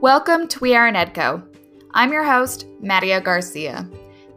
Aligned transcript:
Welcome 0.00 0.48
to 0.48 0.60
We 0.60 0.74
Are 0.74 0.90
InnEdCO. 0.90 1.46
I'm 1.90 2.10
your 2.10 2.24
host, 2.24 2.64
Maria 2.80 3.20
Garcia. 3.20 3.86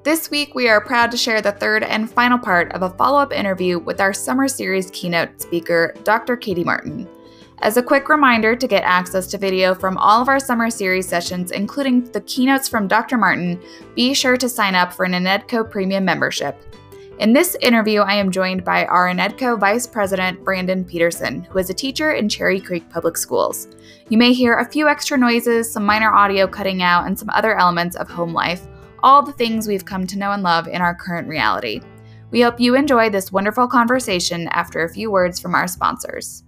This 0.04 0.30
week, 0.30 0.54
we 0.56 0.68
are 0.68 0.84
proud 0.84 1.10
to 1.12 1.16
share 1.16 1.42
the 1.42 1.54
third 1.54 1.84
and 1.84 2.12
final 2.12 2.38
part 2.38 2.74
of 2.74 2.82
a 2.82 2.90
follow 2.90 3.18
up 3.18 3.32
interview 3.32 3.80
with 3.80 4.02
our 4.02 4.12
summer 4.12 4.50
series 4.50 4.92
keynote 4.92 5.42
speaker, 5.42 5.96
Dr. 6.04 6.36
Katie 6.36 6.66
Martin. 6.66 7.08
As 7.60 7.78
a 7.78 7.82
quick 7.82 8.10
reminder 8.10 8.58
to 8.58 8.68
get 8.68 8.84
access 8.84 9.26
to 9.28 9.38
video 9.38 9.74
from 9.74 9.98
all 9.98 10.22
of 10.22 10.28
our 10.28 10.38
summer 10.38 10.70
series 10.70 11.08
sessions, 11.08 11.52
including 11.52 12.12
the 12.12 12.20
keynotes 12.20 12.68
from 12.68 12.90
Dr. 12.90 13.18
Martin, 13.18 13.58
be 13.96 14.14
sure 14.14 14.36
to 14.36 14.50
sign 14.50 14.76
up 14.76 14.92
for 14.92 15.06
an 15.06 15.14
InnEdCO 15.14 15.72
Premium 15.72 16.04
membership. 16.04 16.62
In 17.20 17.32
this 17.32 17.56
interview, 17.62 18.02
I 18.02 18.16
am 18.16 18.32
joined 18.32 18.66
by 18.66 18.86
our 18.86 19.08
InnEdCO 19.08 19.60
Vice 19.60 19.86
President, 19.86 20.44
Brandon 20.44 20.84
Peterson, 20.84 21.44
who 21.44 21.60
is 21.60 21.70
a 21.70 21.74
teacher 21.74 22.14
in 22.14 22.28
Cherry 22.28 22.60
Creek 22.60 22.90
Public 22.90 23.18
Schools. 23.18 23.68
You 24.10 24.18
may 24.18 24.34
hear 24.34 24.58
a 24.58 24.66
few 24.66 24.88
extra 24.88 25.16
noises, 25.16 25.72
some 25.72 25.86
minor 25.86 26.12
audio 26.12 26.48
cutting 26.48 26.82
out, 26.82 27.06
and 27.06 27.18
some 27.18 27.30
other 27.30 27.56
elements 27.56 27.96
of 27.96 28.10
home 28.10 28.34
life, 28.34 28.68
all 29.04 29.22
the 29.22 29.32
things 29.32 29.68
we've 29.68 29.86
come 29.86 30.08
to 30.08 30.18
know 30.18 30.32
and 30.32 30.42
love 30.42 30.68
in 30.68 30.82
our 30.82 30.96
current 30.96 31.28
reality. 31.28 31.82
We 32.32 32.42
hope 32.42 32.60
you 32.60 32.74
enjoy 32.76 33.12
this 33.12 33.32
wonderful 33.32 33.68
conversation 33.68 34.48
after 34.48 34.84
a 34.84 34.90
few 34.90 35.12
words 35.12 35.40
from 35.40 35.54
our 35.54 35.68
sponsors. 35.68 36.44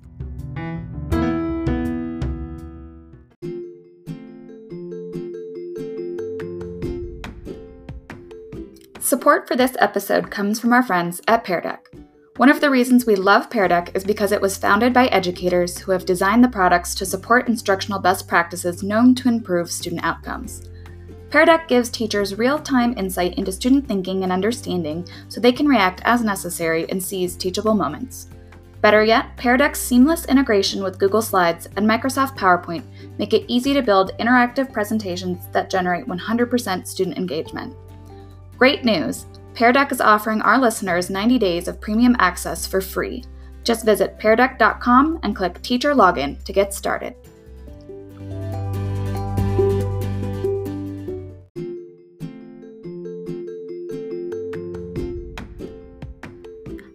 Support 9.15 9.47
for 9.47 9.55
this 9.55 9.77
episode 9.79 10.29
comes 10.29 10.59
from 10.59 10.73
our 10.73 10.83
friends 10.83 11.21
at 11.29 11.45
Pear 11.45 11.61
Deck. 11.61 11.87
One 12.35 12.49
of 12.49 12.59
the 12.59 12.69
reasons 12.69 13.05
we 13.05 13.15
love 13.15 13.49
Pear 13.49 13.69
Deck 13.69 13.91
is 13.95 14.03
because 14.03 14.33
it 14.33 14.41
was 14.41 14.57
founded 14.57 14.91
by 14.91 15.07
educators 15.07 15.77
who 15.77 15.93
have 15.93 16.05
designed 16.05 16.43
the 16.43 16.49
products 16.49 16.93
to 16.95 17.05
support 17.05 17.47
instructional 17.47 18.01
best 18.01 18.27
practices 18.27 18.83
known 18.83 19.15
to 19.15 19.29
improve 19.29 19.71
student 19.71 20.03
outcomes. 20.03 20.69
Pear 21.29 21.45
Deck 21.45 21.69
gives 21.69 21.89
teachers 21.89 22.37
real 22.37 22.59
time 22.59 22.93
insight 22.97 23.37
into 23.37 23.53
student 23.53 23.87
thinking 23.87 24.23
and 24.23 24.33
understanding 24.33 25.07
so 25.29 25.39
they 25.39 25.53
can 25.53 25.65
react 25.65 26.01
as 26.03 26.21
necessary 26.21 26.85
and 26.89 27.01
seize 27.01 27.37
teachable 27.37 27.73
moments. 27.73 28.27
Better 28.81 29.05
yet, 29.05 29.37
Pear 29.37 29.55
Deck's 29.55 29.79
seamless 29.79 30.25
integration 30.25 30.83
with 30.83 30.99
Google 30.99 31.21
Slides 31.21 31.69
and 31.77 31.89
Microsoft 31.89 32.37
PowerPoint 32.37 32.83
make 33.17 33.33
it 33.33 33.45
easy 33.47 33.73
to 33.75 33.81
build 33.81 34.11
interactive 34.19 34.73
presentations 34.73 35.47
that 35.53 35.69
generate 35.69 36.05
100% 36.05 36.85
student 36.85 37.17
engagement. 37.17 37.73
Great 38.57 38.85
news! 38.85 39.25
Pear 39.53 39.73
Deck 39.73 39.91
is 39.91 39.99
offering 39.99 40.41
our 40.41 40.57
listeners 40.57 41.09
90 41.09 41.37
days 41.39 41.67
of 41.67 41.81
premium 41.81 42.15
access 42.19 42.65
for 42.65 42.79
free. 42.79 43.23
Just 43.65 43.83
visit 43.83 44.17
peardeck.com 44.17 45.19
and 45.23 45.35
click 45.35 45.61
Teacher 45.61 45.93
Login 45.93 46.41
to 46.43 46.53
get 46.53 46.73
started. 46.73 47.15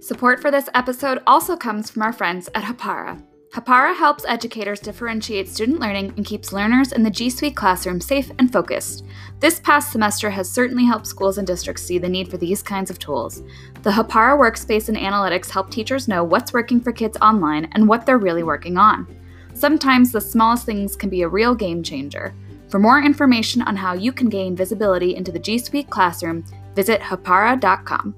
Support 0.01 0.41
for 0.41 0.51
this 0.51 0.69
episode 0.75 1.23
also 1.27 1.57
comes 1.57 1.91
from 1.91 2.03
our 2.03 2.13
friends 2.13 2.49
at 2.55 2.65
Hapara. 2.65 3.23
Hapara 3.53 3.97
helps 3.97 4.25
educators 4.29 4.79
differentiate 4.79 5.49
student 5.49 5.81
learning 5.81 6.15
and 6.17 6.25
keeps 6.25 6.53
learners 6.53 6.93
in 6.93 7.03
the 7.03 7.11
G 7.11 7.29
Suite 7.29 7.57
classroom 7.57 8.01
safe 8.01 8.31
and 8.39 8.53
focused. 8.53 9.05
This 9.41 9.59
past 9.59 9.91
semester 9.91 10.31
has 10.31 10.49
certainly 10.49 10.85
helped 10.85 11.09
schools 11.09 11.37
and 11.37 11.45
districts 11.49 11.83
see 11.83 11.99
the 11.99 12.09
need 12.09 12.31
for 12.31 12.37
these 12.37 12.63
kinds 12.63 12.91
of 12.91 13.01
tools. 13.01 13.43
The 13.83 13.91
Hapara 13.91 14.39
workspace 14.39 14.89
and 14.89 14.97
analytics 14.97 15.51
help 15.51 15.69
teachers 15.69 16.07
know 16.07 16.23
what's 16.23 16.53
working 16.53 16.81
for 16.81 16.93
kids 16.93 17.17
online 17.21 17.69
and 17.73 17.89
what 17.89 18.07
they're 18.07 18.19
really 18.19 18.45
working 18.45 18.77
on. 18.77 19.09
Sometimes 19.53 20.13
the 20.13 20.21
smallest 20.21 20.65
things 20.65 20.95
can 20.95 21.11
be 21.11 21.23
a 21.23 21.29
real 21.29 21.57
game 21.57 21.83
changer. 21.83 22.33
For 22.69 22.79
more 22.79 23.03
information 23.03 23.63
on 23.63 23.75
how 23.75 23.95
you 23.95 24.13
can 24.13 24.29
gain 24.29 24.55
visibility 24.55 25.17
into 25.17 25.33
the 25.33 25.41
G 25.41 25.59
Suite 25.59 25.91
classroom, 25.91 26.45
visit 26.77 27.01
hapara.com. 27.01 28.15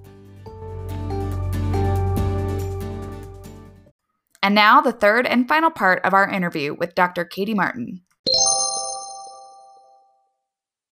And 4.42 4.56
now, 4.56 4.80
the 4.80 4.90
third 4.90 5.24
and 5.24 5.46
final 5.46 5.70
part 5.70 6.04
of 6.04 6.14
our 6.14 6.28
interview 6.28 6.74
with 6.74 6.96
Dr. 6.96 7.24
Katie 7.24 7.54
Martin. 7.54 8.00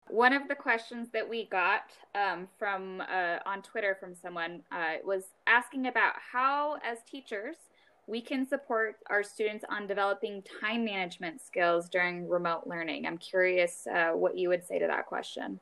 One 0.08 0.32
of 0.32 0.48
the 0.48 0.56
questions 0.56 1.10
that 1.12 1.28
we 1.28 1.46
got 1.46 1.82
um, 2.16 2.48
from 2.58 3.02
uh, 3.02 3.38
on 3.46 3.62
Twitter 3.62 3.96
from 4.00 4.16
someone 4.16 4.62
uh, 4.72 4.94
was 5.04 5.24
asking 5.46 5.86
about 5.86 6.14
how, 6.32 6.78
as 6.84 6.98
teachers, 7.08 7.56
we 8.08 8.20
can 8.20 8.48
support 8.48 8.96
our 9.10 9.22
students 9.22 9.64
on 9.68 9.86
developing 9.86 10.42
time 10.60 10.84
management 10.84 11.40
skills 11.40 11.88
during 11.88 12.28
remote 12.28 12.66
learning. 12.66 13.06
I'm 13.06 13.18
curious 13.18 13.86
uh, 13.86 14.10
what 14.10 14.36
you 14.36 14.48
would 14.48 14.64
say 14.64 14.80
to 14.80 14.86
that 14.88 15.06
question. 15.06 15.60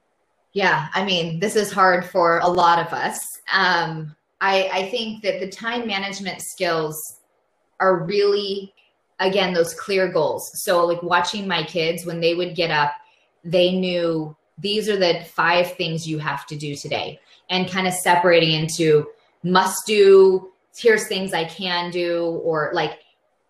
Yeah, 0.55 0.89
I 0.95 1.05
mean, 1.05 1.41
this 1.41 1.57
is 1.57 1.71
hard 1.73 2.05
for 2.05 2.39
a 2.39 2.49
lot 2.49 2.79
of 2.79 2.93
us. 2.95 3.41
Um, 3.53 4.15
I, 4.41 4.71
I 4.73 4.91
think 4.91 5.23
that 5.23 5.41
the 5.41 5.51
time 5.51 5.87
management 5.87 6.41
skills 6.41 7.21
are 7.81 8.05
really 8.05 8.73
again 9.21 9.53
those 9.53 9.75
clear 9.75 10.11
goals. 10.11 10.51
So 10.63 10.85
like 10.87 11.03
watching 11.03 11.47
my 11.47 11.63
kids 11.63 12.05
when 12.05 12.21
they 12.21 12.35
would 12.35 12.55
get 12.55 12.71
up 12.71 12.93
they 13.47 13.73
knew 13.73 14.35
these 14.57 14.89
are 14.89 14.97
the 14.97 15.23
five 15.35 15.73
things 15.73 16.09
you 16.09 16.19
have 16.19 16.47
to 16.47 16.57
do 16.57 16.75
today. 16.75 17.21
And 17.51 17.71
kind 17.71 17.87
of 17.87 17.93
separating 17.93 18.53
into 18.53 19.07
must 19.43 19.87
do 19.87 20.51
here's 20.77 21.07
things 21.07 21.33
i 21.33 21.45
can 21.45 21.91
do 21.91 22.41
or 22.43 22.71
like 22.73 22.99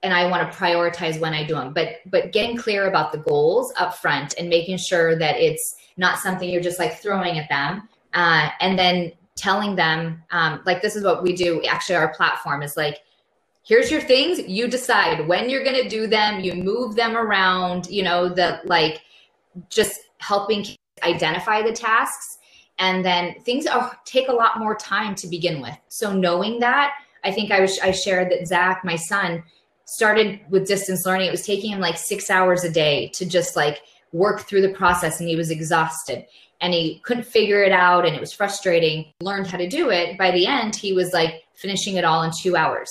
and 0.03 0.13
i 0.13 0.29
want 0.29 0.51
to 0.51 0.59
prioritize 0.59 1.19
when 1.21 1.33
i 1.33 1.43
do 1.43 1.55
them 1.55 1.73
but 1.73 2.01
but 2.07 2.33
getting 2.33 2.55
clear 2.55 2.89
about 2.89 3.13
the 3.13 3.19
goals 3.19 3.73
up 3.79 3.95
front 3.95 4.35
and 4.37 4.49
making 4.49 4.77
sure 4.77 5.17
that 5.17 5.37
it's 5.37 5.77
not 5.97 6.19
something 6.19 6.51
you're 6.51 6.61
just 6.61 6.81
like 6.81 7.01
throwing 7.01 7.39
at 7.39 7.49
them 7.49 7.89
uh, 8.15 8.49
and 8.61 8.79
then 8.79 9.13
telling 9.37 9.75
them 9.75 10.23
um, 10.31 10.63
like 10.65 10.81
this 10.81 10.97
is 10.97 11.05
what 11.05 11.23
we 11.23 11.35
do. 11.35 11.63
Actually 11.65 11.97
our 11.97 12.15
platform 12.15 12.63
is 12.63 12.77
like 12.77 13.01
here's 13.65 13.91
your 13.91 14.01
things. 14.01 14.39
You 14.41 14.69
decide 14.69 15.27
when 15.27 15.51
you're 15.51 15.65
going 15.65 15.83
to 15.83 15.89
do 15.89 16.07
them. 16.07 16.41
You 16.41 16.55
move 16.55 16.95
them 16.95 17.17
around 17.17 17.87
you 17.87 18.03
know 18.03 18.29
the 18.29 18.61
like 18.65 19.03
just 19.71 20.01
helping 20.19 20.65
identify 21.03 21.63
the 21.63 21.73
tasks. 21.73 22.39
And 22.79 23.05
then 23.05 23.41
things 23.41 23.67
are, 23.67 23.97
take 24.05 24.29
a 24.29 24.33
lot 24.33 24.59
more 24.59 24.75
time 24.75 25.15
to 25.17 25.29
begin 25.29 25.61
with. 25.61 25.77
So 25.89 26.13
knowing 26.13 26.61
that 26.61 26.95
i 27.27 27.33
think 27.33 27.51
i 27.51 27.61
was 27.61 27.79
i 27.79 27.91
shared 27.91 28.31
that 28.31 28.47
zach 28.47 28.85
my 28.85 28.97
son 28.97 29.43
started 29.87 30.41
with 30.51 30.67
distance 30.67 31.05
learning. 31.07 31.29
It 31.29 31.33
was 31.33 31.47
taking 31.47 31.71
him 31.71 31.81
like 31.81 31.97
six 31.97 32.31
hours 32.31 32.65
a 32.65 32.71
day 32.71 33.11
to 33.15 33.27
just 33.27 33.57
like 33.57 33.83
work 34.13 34.41
through 34.41 34.63
the 34.63 34.73
process 34.73 35.21
and 35.21 35.29
he 35.29 35.37
was 35.37 35.51
exhausted. 35.51 36.27
And 36.61 36.73
he 36.73 37.01
couldn't 37.05 37.27
figure 37.27 37.63
it 37.63 37.73
out 37.73 38.07
and 38.07 38.15
it 38.15 38.21
was 38.21 38.33
frustrating. 38.33 39.13
Learned 39.21 39.47
how 39.47 39.59
to 39.59 39.69
do 39.69 39.91
it. 39.91 40.17
By 40.17 40.31
the 40.31 40.47
end 40.47 40.75
he 40.75 40.93
was 40.93 41.13
like 41.13 41.43
finishing 41.55 41.97
it 41.97 42.05
all 42.05 42.23
in 42.23 42.31
two 42.43 42.57
hours 42.57 42.91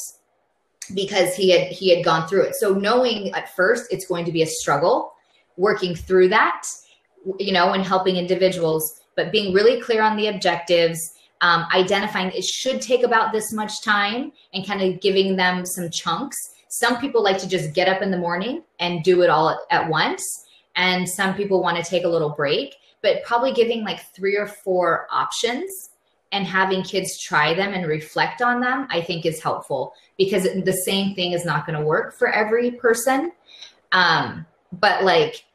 because 0.93 1.35
he 1.35 1.49
had 1.49 1.67
he 1.67 1.95
had 1.95 2.03
gone 2.03 2.27
through 2.27 2.43
it. 2.43 2.55
So 2.55 2.73
knowing 2.73 3.31
at 3.33 3.55
first 3.55 3.91
it's 3.91 4.05
going 4.05 4.25
to 4.25 4.31
be 4.31 4.41
a 4.41 4.47
struggle, 4.47 5.13
working 5.57 5.95
through 5.95 6.29
that, 6.29 6.65
you 7.39 7.51
know, 7.51 7.73
and 7.73 7.83
helping 7.83 8.17
individuals, 8.17 9.01
but 9.15 9.31
being 9.31 9.53
really 9.53 9.81
clear 9.81 10.01
on 10.01 10.17
the 10.17 10.27
objectives, 10.27 10.99
um, 11.41 11.65
identifying 11.73 12.31
it 12.31 12.43
should 12.43 12.81
take 12.81 13.03
about 13.03 13.31
this 13.31 13.51
much 13.53 13.81
time, 13.81 14.31
and 14.53 14.65
kind 14.65 14.81
of 14.81 15.01
giving 15.01 15.35
them 15.35 15.65
some 15.65 15.89
chunks. 15.89 16.37
Some 16.69 16.99
people 16.99 17.23
like 17.23 17.37
to 17.39 17.47
just 17.47 17.73
get 17.73 17.87
up 17.87 18.01
in 18.01 18.09
the 18.09 18.17
morning 18.17 18.63
and 18.79 19.03
do 19.03 19.21
it 19.21 19.29
all 19.29 19.59
at, 19.69 19.87
once, 19.87 20.23
and 20.75 21.07
some 21.07 21.35
people 21.35 21.61
want 21.61 21.77
to 21.77 21.83
take 21.83 22.03
a 22.03 22.09
little 22.09 22.31
break. 22.31 22.75
But 23.01 23.23
probably 23.23 23.51
giving 23.51 23.83
like 23.83 24.01
three 24.15 24.37
or 24.37 24.47
four 24.47 25.07
options 25.11 25.89
and 26.33 26.47
having 26.47 26.81
kids 26.81 27.21
try 27.21 27.53
them 27.53 27.73
and 27.73 27.87
reflect 27.87 28.41
on 28.41 28.59
them, 28.59 28.87
I 28.89 29.01
think 29.01 29.25
is 29.25 29.41
helpful 29.41 29.93
because 30.17 30.43
the 30.43 30.73
same 30.85 31.13
thing 31.13 31.31
is 31.31 31.45
not 31.45 31.65
going 31.65 31.79
to 31.79 31.85
work 31.85 32.17
for 32.17 32.27
every 32.27 32.71
person. 32.71 33.31
Um, 33.91 34.45
but 34.73 35.03
like, 35.03 35.45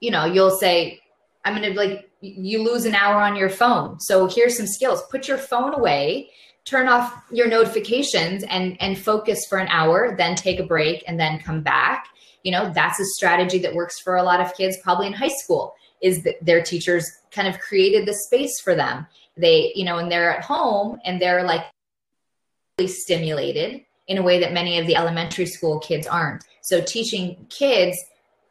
you 0.00 0.10
know, 0.10 0.24
you'll 0.24 0.58
say, 0.58 1.00
I'm 1.44 1.54
going 1.54 1.70
to 1.70 1.78
like, 1.78 2.10
you 2.22 2.62
lose 2.62 2.86
an 2.86 2.94
hour 2.94 3.20
on 3.20 3.36
your 3.36 3.50
phone. 3.50 4.00
So 4.00 4.26
here's 4.26 4.56
some 4.56 4.66
skills. 4.66 5.02
Put 5.10 5.28
your 5.28 5.36
phone 5.36 5.74
away, 5.74 6.30
turn 6.64 6.88
off 6.88 7.22
your 7.30 7.46
notifications 7.46 8.44
and, 8.44 8.80
and 8.80 8.98
focus 8.98 9.44
for 9.46 9.58
an 9.58 9.68
hour, 9.68 10.16
then 10.16 10.34
take 10.34 10.58
a 10.58 10.64
break 10.64 11.04
and 11.06 11.20
then 11.20 11.38
come 11.38 11.62
back. 11.62 12.08
You 12.44 12.52
know, 12.52 12.72
that's 12.74 12.98
a 12.98 13.04
strategy 13.04 13.58
that 13.58 13.74
works 13.74 14.00
for 14.00 14.16
a 14.16 14.22
lot 14.22 14.40
of 14.40 14.56
kids, 14.56 14.78
probably 14.82 15.06
in 15.06 15.12
high 15.12 15.28
school, 15.28 15.74
is 16.00 16.22
that 16.22 16.36
their 16.40 16.62
teachers 16.62 17.06
kind 17.30 17.46
of 17.46 17.60
created 17.60 18.06
the 18.06 18.14
space 18.26 18.58
for 18.62 18.74
them 18.74 19.06
they 19.36 19.72
you 19.74 19.84
know 19.84 19.98
and 19.98 20.10
they're 20.10 20.36
at 20.36 20.44
home 20.44 20.98
and 21.04 21.20
they're 21.20 21.44
like 21.44 21.62
really 22.78 22.90
stimulated 22.90 23.82
in 24.06 24.18
a 24.18 24.22
way 24.22 24.38
that 24.38 24.52
many 24.52 24.78
of 24.78 24.86
the 24.86 24.96
elementary 24.96 25.46
school 25.46 25.78
kids 25.80 26.06
aren't 26.06 26.44
so 26.62 26.80
teaching 26.80 27.46
kids 27.50 27.96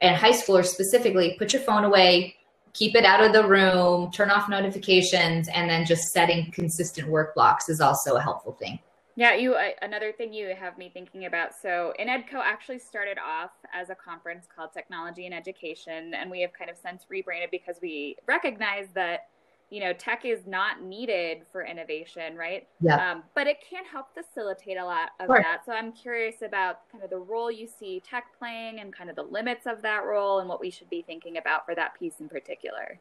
and 0.01 0.15
high 0.15 0.31
schoolers 0.31 0.65
specifically 0.65 1.35
put 1.37 1.53
your 1.53 1.61
phone 1.61 1.83
away 1.83 2.35
keep 2.73 2.95
it 2.95 3.05
out 3.05 3.23
of 3.23 3.33
the 3.33 3.47
room 3.47 4.11
turn 4.11 4.29
off 4.29 4.49
notifications 4.49 5.47
and 5.49 5.69
then 5.69 5.85
just 5.85 6.11
setting 6.11 6.51
consistent 6.51 7.07
work 7.07 7.33
blocks 7.35 7.69
is 7.69 7.79
also 7.79 8.15
a 8.15 8.21
helpful 8.21 8.53
thing 8.53 8.79
Yeah, 9.15 9.35
you 9.35 9.53
uh, 9.53 9.69
another 9.83 10.11
thing 10.11 10.33
you 10.33 10.55
have 10.59 10.75
me 10.75 10.89
thinking 10.91 11.25
about. 11.25 11.51
So, 11.53 11.93
InnEdCO 11.99 12.41
actually 12.43 12.79
started 12.79 13.19
off 13.23 13.51
as 13.71 13.91
a 13.91 13.95
conference 13.95 14.47
called 14.53 14.73
Technology 14.73 15.27
and 15.27 15.35
Education, 15.35 16.15
and 16.15 16.31
we 16.31 16.41
have 16.41 16.51
kind 16.51 16.71
of 16.71 16.77
since 16.77 17.05
rebranded 17.09 17.51
because 17.51 17.75
we 17.79 18.15
recognize 18.27 18.87
that 18.95 19.27
you 19.73 19.79
know 19.79 19.91
tech 19.91 20.23
is 20.23 20.45
not 20.45 20.83
needed 20.83 21.39
for 21.51 21.65
innovation, 21.65 22.35
right? 22.35 22.67
Yeah. 22.79 23.11
Um, 23.11 23.23
but 23.33 23.47
it 23.47 23.57
can 23.67 23.83
help 23.85 24.05
facilitate 24.13 24.77
a 24.77 24.85
lot 24.85 25.09
of 25.19 25.25
sure. 25.25 25.39
that. 25.41 25.65
So, 25.65 25.71
I'm 25.71 25.91
curious 25.91 26.43
about 26.43 26.87
kind 26.91 27.03
of 27.03 27.09
the 27.09 27.17
role 27.17 27.51
you 27.51 27.67
see 27.67 27.99
tech 28.07 28.25
playing 28.37 28.81
and 28.81 28.95
kind 28.95 29.09
of 29.09 29.15
the 29.15 29.23
limits 29.23 29.65
of 29.65 29.81
that 29.81 30.05
role 30.05 30.41
and 30.41 30.47
what 30.47 30.61
we 30.61 30.69
should 30.69 30.91
be 30.91 31.01
thinking 31.01 31.37
about 31.37 31.65
for 31.65 31.73
that 31.73 31.97
piece 31.97 32.19
in 32.19 32.29
particular. 32.29 32.99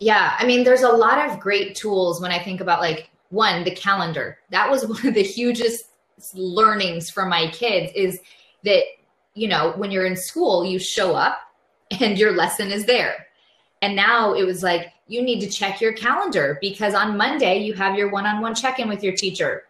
Yeah, 0.00 0.34
I 0.38 0.46
mean, 0.46 0.64
there's 0.64 0.84
a 0.84 0.88
lot 0.88 1.28
of 1.28 1.38
great 1.38 1.74
tools 1.74 2.18
when 2.22 2.30
I 2.30 2.42
think 2.42 2.62
about 2.62 2.80
like 2.80 3.10
one, 3.28 3.64
the 3.64 3.74
calendar. 3.74 4.38
That 4.48 4.70
was 4.70 4.86
one 4.88 5.06
of 5.06 5.12
the 5.12 5.22
hugest 5.22 5.84
learnings 6.34 7.10
for 7.10 7.26
my 7.26 7.50
kids 7.50 7.92
is 7.94 8.18
that, 8.64 8.84
you 9.34 9.48
know, 9.48 9.74
when 9.76 9.90
you're 9.90 10.06
in 10.06 10.16
school, 10.16 10.64
you 10.64 10.78
show 10.78 11.14
up 11.14 11.40
and 12.00 12.18
your 12.18 12.34
lesson 12.34 12.72
is 12.72 12.86
there. 12.86 13.26
And 13.82 13.94
now 13.94 14.32
it 14.32 14.44
was 14.44 14.62
like, 14.62 14.92
you 15.06 15.22
need 15.22 15.40
to 15.40 15.48
check 15.48 15.80
your 15.80 15.92
calendar 15.92 16.58
because 16.60 16.94
on 16.94 17.16
Monday 17.16 17.58
you 17.58 17.74
have 17.74 17.96
your 17.96 18.10
one 18.10 18.26
on 18.26 18.40
one 18.40 18.54
check 18.54 18.78
in 18.78 18.88
with 18.88 19.02
your 19.02 19.14
teacher 19.14 19.64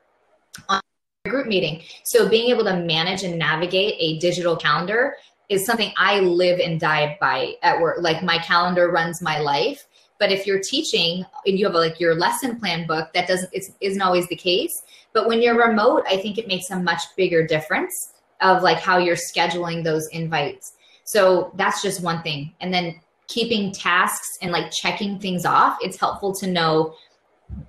on 0.68 0.80
your 1.24 1.32
group 1.32 1.46
meeting. 1.46 1.82
So 2.04 2.28
being 2.28 2.50
able 2.50 2.64
to 2.64 2.80
manage 2.80 3.22
and 3.22 3.38
navigate 3.38 3.96
a 3.98 4.18
digital 4.18 4.56
calendar 4.56 5.14
is 5.48 5.64
something 5.64 5.92
I 5.96 6.20
live 6.20 6.58
and 6.58 6.80
die 6.80 7.16
by 7.20 7.54
at 7.62 7.80
work. 7.80 7.98
Like 8.00 8.22
my 8.22 8.38
calendar 8.38 8.90
runs 8.90 9.22
my 9.22 9.38
life. 9.38 9.86
But 10.18 10.32
if 10.32 10.46
you're 10.46 10.60
teaching 10.60 11.24
and 11.44 11.58
you 11.58 11.66
have 11.66 11.74
a, 11.74 11.78
like 11.78 12.00
your 12.00 12.14
lesson 12.14 12.58
plan 12.58 12.86
book, 12.86 13.12
that 13.12 13.28
doesn't 13.28 13.50
it's, 13.52 13.70
isn't 13.80 14.00
always 14.00 14.26
the 14.28 14.36
case. 14.36 14.82
But 15.12 15.28
when 15.28 15.42
you're 15.42 15.56
remote, 15.56 16.04
I 16.08 16.16
think 16.16 16.38
it 16.38 16.48
makes 16.48 16.70
a 16.70 16.80
much 16.80 17.02
bigger 17.16 17.46
difference 17.46 18.12
of 18.40 18.62
like 18.62 18.78
how 18.78 18.98
you're 18.98 19.16
scheduling 19.16 19.84
those 19.84 20.06
invites. 20.08 20.72
So 21.04 21.52
that's 21.56 21.82
just 21.82 22.02
one 22.02 22.22
thing. 22.22 22.54
And 22.60 22.72
then 22.72 23.00
keeping 23.28 23.72
tasks 23.72 24.38
and 24.42 24.52
like 24.52 24.70
checking 24.70 25.18
things 25.18 25.44
off, 25.44 25.78
it's 25.80 25.98
helpful 25.98 26.34
to 26.34 26.46
know 26.46 26.94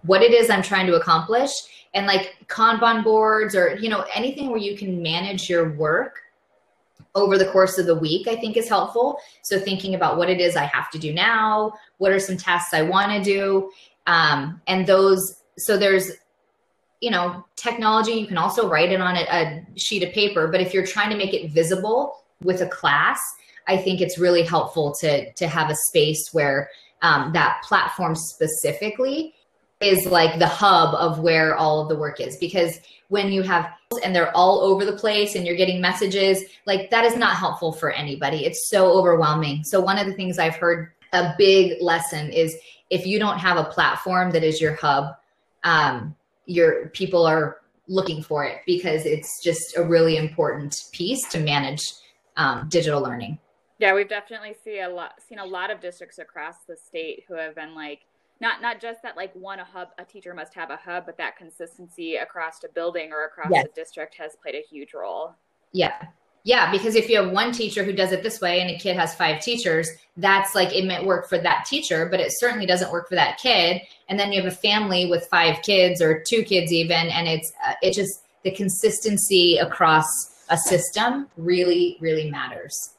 what 0.03 0.21
it 0.21 0.33
is 0.33 0.49
I'm 0.49 0.61
trying 0.61 0.87
to 0.87 0.95
accomplish 0.95 1.51
and 1.93 2.05
like 2.05 2.35
Kanban 2.47 3.03
boards 3.03 3.55
or 3.55 3.75
you 3.75 3.89
know 3.89 4.05
anything 4.13 4.49
where 4.49 4.59
you 4.59 4.77
can 4.77 5.01
manage 5.01 5.49
your 5.49 5.73
work 5.73 6.19
over 7.15 7.37
the 7.37 7.47
course 7.47 7.79
of 7.79 7.87
the 7.87 7.95
week, 7.95 8.27
I 8.27 8.35
think 8.35 8.57
is 8.57 8.69
helpful. 8.69 9.17
So 9.41 9.59
thinking 9.59 9.95
about 9.95 10.17
what 10.17 10.29
it 10.29 10.39
is 10.39 10.55
I 10.55 10.65
have 10.65 10.91
to 10.91 10.99
do 10.99 11.13
now, 11.13 11.73
what 11.97 12.11
are 12.11 12.19
some 12.19 12.37
tasks 12.37 12.73
I 12.73 12.83
want 12.83 13.11
to 13.11 13.23
do, 13.23 13.71
um, 14.05 14.61
and 14.67 14.85
those. 14.85 15.41
So 15.57 15.77
there's, 15.77 16.11
you 17.01 17.09
know, 17.09 17.43
technology. 17.55 18.11
You 18.11 18.27
can 18.27 18.37
also 18.37 18.69
write 18.69 18.91
it 18.91 19.01
on 19.01 19.15
a, 19.15 19.21
a 19.21 19.65
sheet 19.75 20.03
of 20.03 20.13
paper, 20.13 20.47
but 20.47 20.61
if 20.61 20.73
you're 20.73 20.85
trying 20.85 21.09
to 21.09 21.17
make 21.17 21.33
it 21.33 21.51
visible 21.51 22.23
with 22.43 22.61
a 22.61 22.67
class, 22.67 23.19
I 23.67 23.77
think 23.77 24.01
it's 24.01 24.17
really 24.17 24.43
helpful 24.43 24.93
to 25.01 25.31
to 25.33 25.47
have 25.47 25.69
a 25.69 25.75
space 25.89 26.29
where 26.31 26.69
um, 27.01 27.33
that 27.33 27.61
platform 27.63 28.15
specifically 28.15 29.33
is 29.79 30.07
like 30.07 30.39
the 30.39 30.47
hub 30.47 30.95
of 30.95 31.19
where 31.19 31.55
all 31.55 31.81
of 31.81 31.89
the 31.89 31.95
work 31.95 32.19
is. 32.19 32.37
Because 32.37 32.79
when 33.09 33.31
you 33.31 33.43
have 33.43 33.69
and 34.03 34.15
they're 34.15 34.35
all 34.35 34.59
over 34.59 34.83
the 34.83 34.97
place 34.97 35.35
and 35.35 35.45
you're 35.45 35.55
getting 35.55 35.79
messages 35.79 36.43
like 36.65 36.89
that 36.89 37.05
is 37.05 37.15
not 37.15 37.37
helpful 37.37 37.71
for 37.71 37.91
anybody. 37.91 38.45
It's 38.45 38.69
so 38.69 38.91
overwhelming. 38.91 39.63
So 39.63 39.79
one 39.79 39.97
of 39.97 40.07
the 40.07 40.13
things 40.13 40.39
i've 40.39 40.55
heard 40.55 40.91
a 41.13 41.33
big 41.37 41.81
lesson 41.81 42.29
is 42.31 42.55
if 42.89 43.05
you 43.05 43.19
don't 43.19 43.39
have 43.39 43.57
a 43.57 43.69
platform 43.69 44.31
that 44.31 44.43
is 44.43 44.59
your 44.59 44.75
hub 44.75 45.15
um, 45.63 46.15
your 46.45 46.89
people 46.89 47.25
are 47.25 47.57
looking 47.87 48.21
for 48.21 48.43
it 48.45 48.59
because 48.65 49.05
it's 49.05 49.41
just 49.43 49.77
a 49.77 49.83
really 49.83 50.17
important 50.17 50.75
piece 50.91 51.27
to 51.29 51.39
manage 51.39 51.81
um, 52.37 52.69
digital 52.69 53.01
learning. 53.01 53.37
Yeah 53.79 53.93
we've 53.93 54.09
definitely 54.09 54.55
see 54.63 54.79
a 54.79 54.89
lot 54.89 55.13
seen 55.27 55.39
a 55.39 55.45
lot 55.45 55.69
of 55.69 55.79
districts 55.81 56.17
across 56.19 56.55
the 56.67 56.75
state 56.77 57.25
who 57.27 57.35
have 57.35 57.55
been 57.55 57.75
like 57.75 58.01
not 58.39 58.61
not 58.61 58.79
just 58.81 59.01
that 59.03 59.15
like 59.15 59.33
one 59.33 59.59
a 59.59 59.65
hub 59.65 59.89
a 59.97 60.05
teacher 60.05 60.33
must 60.33 60.53
have 60.53 60.69
a 60.69 60.77
hub 60.77 61.05
but 61.05 61.17
that 61.17 61.37
consistency 61.37 62.15
across 62.15 62.63
a 62.63 62.69
building 62.69 63.11
or 63.11 63.25
across 63.25 63.49
yes. 63.51 63.65
the 63.65 63.71
district 63.75 64.15
has 64.15 64.35
played 64.41 64.55
a 64.55 64.63
huge 64.69 64.93
role. 64.93 65.35
Yeah. 65.73 65.93
Yeah 66.43 66.71
because 66.71 66.95
if 66.95 67.09
you 67.09 67.21
have 67.21 67.31
one 67.31 67.51
teacher 67.51 67.83
who 67.83 67.93
does 67.93 68.11
it 68.11 68.23
this 68.23 68.41
way 68.41 68.61
and 68.61 68.69
a 68.69 68.77
kid 68.77 68.95
has 68.95 69.13
five 69.15 69.41
teachers 69.41 69.89
that's 70.17 70.55
like 70.55 70.73
it 70.73 70.85
might 70.85 71.05
work 71.05 71.27
for 71.29 71.37
that 71.37 71.65
teacher 71.65 72.07
but 72.09 72.19
it 72.19 72.31
certainly 72.31 72.65
doesn't 72.65 72.91
work 72.91 73.09
for 73.09 73.15
that 73.15 73.37
kid. 73.37 73.81
And 74.09 74.19
then 74.19 74.31
you 74.31 74.41
have 74.41 74.51
a 74.51 74.55
family 74.55 75.07
with 75.07 75.27
five 75.27 75.61
kids 75.61 76.01
or 76.01 76.23
two 76.27 76.43
kids 76.43 76.71
even 76.71 77.07
and 77.09 77.27
it's 77.27 77.51
uh, 77.67 77.73
it 77.81 77.93
just 77.93 78.23
the 78.43 78.51
consistency 78.51 79.57
across 79.57 80.05
a 80.49 80.57
system 80.57 81.27
really 81.37 81.97
really 81.99 82.29
matters 82.29 82.93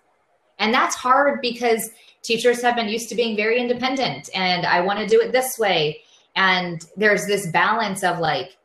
and 0.58 0.74
that's 0.74 0.96
hard 0.96 1.40
because 1.40 1.90
teachers 2.22 2.60
have 2.62 2.76
been 2.76 2.88
used 2.88 3.08
to 3.08 3.14
being 3.14 3.36
very 3.36 3.60
independent 3.60 4.28
and 4.34 4.66
I 4.66 4.80
want 4.80 4.98
to 4.98 5.06
do 5.06 5.20
it 5.20 5.32
this 5.32 5.58
way. 5.58 6.00
And 6.36 6.84
there's 6.96 7.26
this 7.26 7.46
balance 7.48 8.02
of 8.02 8.18
like, 8.18 8.56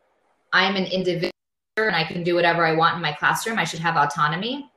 I'm 0.52 0.76
an 0.76 0.86
individual 0.86 1.32
and 1.78 1.96
I 1.96 2.04
can 2.04 2.24
do 2.24 2.36
whatever 2.36 2.66
I 2.66 2.74
want 2.74 2.96
in 2.96 3.02
my 3.02 3.14
classroom. 3.14 3.60
I 3.60 3.64
should 3.64 3.80
have 3.80 3.96
autonomy 3.96 4.70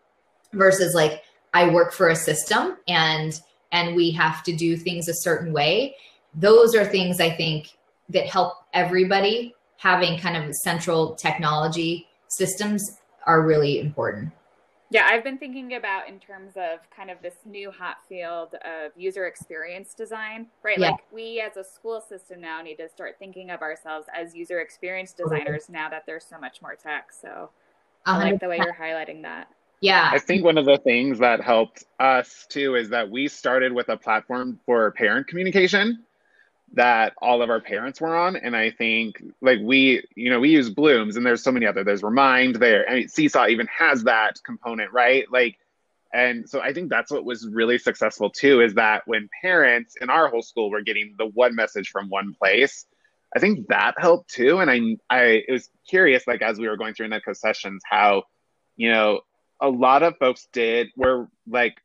versus 0.52 0.94
like, 0.94 1.22
I 1.54 1.70
work 1.70 1.92
for 1.92 2.08
a 2.08 2.16
system 2.16 2.76
and 2.86 3.40
and 3.72 3.96
we 3.96 4.10
have 4.12 4.42
to 4.44 4.54
do 4.54 4.76
things 4.76 5.08
a 5.08 5.14
certain 5.14 5.52
way. 5.52 5.96
Those 6.34 6.74
are 6.74 6.84
things 6.84 7.20
I 7.20 7.30
think 7.30 7.76
that 8.10 8.26
help 8.26 8.54
everybody 8.72 9.54
having 9.78 10.18
kind 10.18 10.36
of 10.36 10.54
central 10.54 11.14
technology 11.16 12.06
systems 12.28 12.98
are 13.26 13.43
really 13.43 13.81
important. 13.81 14.32
Yeah, 14.90 15.08
I've 15.11 15.25
been 15.25 15.37
thinking 15.37 15.75
about 15.75 16.08
in 16.08 16.20
terms 16.20 16.52
of 16.56 16.78
kind 16.96 17.11
of 17.11 17.20
this 17.20 17.34
new 17.44 17.73
hot 17.73 17.96
field 18.08 18.55
of 18.64 18.93
user 18.96 19.26
experience 19.26 19.94
design, 19.94 20.46
right? 20.62 20.78
Yeah. 20.78 20.90
Like 20.90 21.00
we 21.12 21.40
as 21.40 21.56
a 21.56 21.64
school 21.64 22.00
system 22.00 22.40
now 22.40 22.62
need 22.62 22.76
to 22.76 22.88
start 22.88 23.17
thinking 23.19 23.50
of 23.50 23.62
ourselves 23.62 24.06
as 24.14 24.34
user 24.34 24.61
experience 24.61 25.12
designers 25.12 25.69
now 25.69 25.88
that 25.90 26.05
there's 26.06 26.25
so 26.25 26.38
much 26.38 26.62
more 26.62 26.76
tech. 26.76 27.12
So 27.12 27.50
I 28.05 28.17
like 28.17 28.38
the 28.38 28.49
way 28.49 28.58
you're 28.58 28.75
highlighting 28.75 29.23
that. 29.23 29.49
Yeah. 29.81 30.08
I 30.12 30.20
think 30.20 30.44
one 30.44 30.56
of 30.56 30.67
the 30.67 30.78
things 30.78 31.19
that 31.19 31.40
helped 31.40 31.84
us 31.99 32.46
too 32.49 32.76
is 32.76 32.88
that 32.90 33.11
we 33.11 33.26
started 33.26 33.73
with 33.73 33.88
a 33.88 33.96
platform 33.96 34.61
for 34.64 34.93
parent 34.93 35.26
communication 35.26 36.05
that 36.72 37.14
all 37.22 37.42
of 37.42 37.50
our 37.50 37.60
parents 37.60 38.00
were 38.00 38.16
on. 38.16 38.36
And 38.36 38.56
I 38.56 38.70
think 38.70 39.22
like 39.40 39.58
we, 39.62 40.04
you 40.14 40.30
know, 40.30 40.40
we 40.40 40.50
use 40.50 40.68
Bloomz 40.68 41.16
and 41.16 41.24
there's 41.24 41.42
so 41.42 41.52
many 41.52 41.66
other, 41.66 41.84
there's 41.84 42.02
Remind 42.02 42.56
there. 42.56 42.88
I 42.88 42.94
mean, 42.94 43.08
Seesaw 43.08 43.46
even 43.46 43.66
has 43.68 44.04
that 44.04 44.40
component, 44.44 44.92
right? 44.92 45.24
Like, 45.30 45.58
and 46.12 46.49
so 46.49 46.61
I 46.61 46.73
think 46.73 46.90
that's 46.90 47.11
what 47.11 47.25
was 47.25 47.49
really 47.49 47.78
successful 47.78 48.30
too, 48.30 48.61
is 48.61 48.75
that 48.75 49.02
when 49.06 49.28
parents 49.42 49.94
in 50.00 50.11
our 50.11 50.28
whole 50.28 50.42
school 50.42 50.70
were 50.70 50.82
getting 50.82 51.14
the 51.18 51.26
one 51.26 51.54
message 51.54 51.90
from 51.90 52.08
one 52.08 52.35
place, 52.35 52.85
I 53.35 53.38
think 53.38 53.68
that 53.68 53.94
helped 53.99 54.30
too. 54.30 54.58
And 54.58 54.70
I, 54.70 54.96
I 55.11 55.42
was 55.49 55.68
curious, 55.88 56.26
like 56.26 56.42
as 56.42 56.58
we 56.58 56.68
were 56.68 56.76
going 56.76 56.94
through 56.94 57.08
Netco 57.08 57.37
sessions, 57.37 57.82
how, 57.88 58.25
you 58.76 58.90
know, 58.90 59.20
a 59.61 59.68
lot 59.68 60.02
of 60.02 60.16
folks 60.18 60.49
did 60.52 60.88
were 60.96 61.28
like 61.49 61.82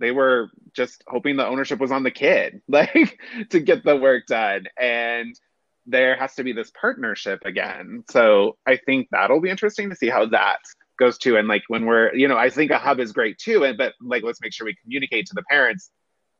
they 0.00 0.10
were 0.10 0.50
just 0.72 1.04
hoping 1.06 1.36
the 1.36 1.46
ownership 1.46 1.78
was 1.78 1.92
on 1.92 2.02
the 2.02 2.10
kid, 2.10 2.62
like 2.68 3.20
to 3.50 3.60
get 3.60 3.84
the 3.84 3.96
work 3.96 4.26
done. 4.26 4.66
And 4.80 5.38
there 5.86 6.16
has 6.16 6.34
to 6.34 6.44
be 6.44 6.52
this 6.52 6.70
partnership 6.70 7.44
again. 7.44 8.04
So 8.10 8.56
I 8.66 8.76
think 8.76 9.08
that'll 9.12 9.40
be 9.40 9.50
interesting 9.50 9.90
to 9.90 9.96
see 9.96 10.08
how 10.08 10.26
that 10.26 10.58
goes 10.98 11.18
too. 11.18 11.36
And 11.36 11.48
like 11.48 11.62
when 11.68 11.86
we're, 11.86 12.14
you 12.14 12.28
know, 12.28 12.36
I 12.36 12.50
think 12.50 12.70
a 12.70 12.78
hub 12.78 13.00
is 13.00 13.12
great 13.12 13.38
too. 13.38 13.64
And 13.64 13.78
but 13.78 13.94
like 14.00 14.22
let's 14.22 14.40
make 14.40 14.52
sure 14.52 14.64
we 14.64 14.76
communicate 14.82 15.26
to 15.26 15.34
the 15.34 15.42
parents, 15.50 15.90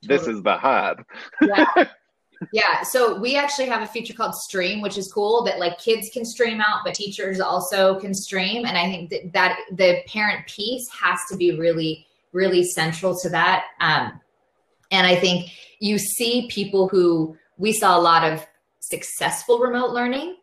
this 0.03 0.27
is 0.27 0.43
the 0.43 0.57
hub. 0.57 1.03
Yeah. 1.43 1.67
yeah. 2.53 2.83
So 2.83 3.19
we 3.19 3.37
actually 3.37 3.67
have 3.67 3.83
a 3.83 3.87
feature 3.87 4.15
called 4.15 4.35
Stream, 4.35 4.81
which 4.81 4.97
is 4.97 5.13
cool 5.13 5.43
that 5.45 5.59
like 5.59 5.79
kids 5.79 6.11
can 6.13 6.25
stream 6.25 6.61
out, 6.61 6.81
but 6.85 6.95
teachers 6.95 7.41
also 7.41 7.99
can 7.99 8.15
stream. 8.15 8.65
And 8.65 8.79
I 8.79 8.85
think 8.85 9.11
that, 9.11 9.33
that 9.33 9.59
the 9.73 10.03
parent 10.07 10.47
piece 10.47 10.89
has 10.91 11.21
to 11.31 11.37
be 11.37 11.59
really 11.59 12.07
really 12.33 12.65
central 12.65 13.19
to 13.21 13.29
that. 13.31 13.65
Um, 13.81 14.21
and 14.91 15.07
I 15.07 15.17
think 15.17 15.51
you 15.81 15.99
see 15.99 16.49
people 16.51 16.89
who 16.89 17.37
we 17.59 17.73
saw 17.73 17.99
a 17.99 18.01
lot 18.01 18.31
of 18.31 18.47
successful 18.81 19.59
remote 19.59 19.91
learning 19.91 20.37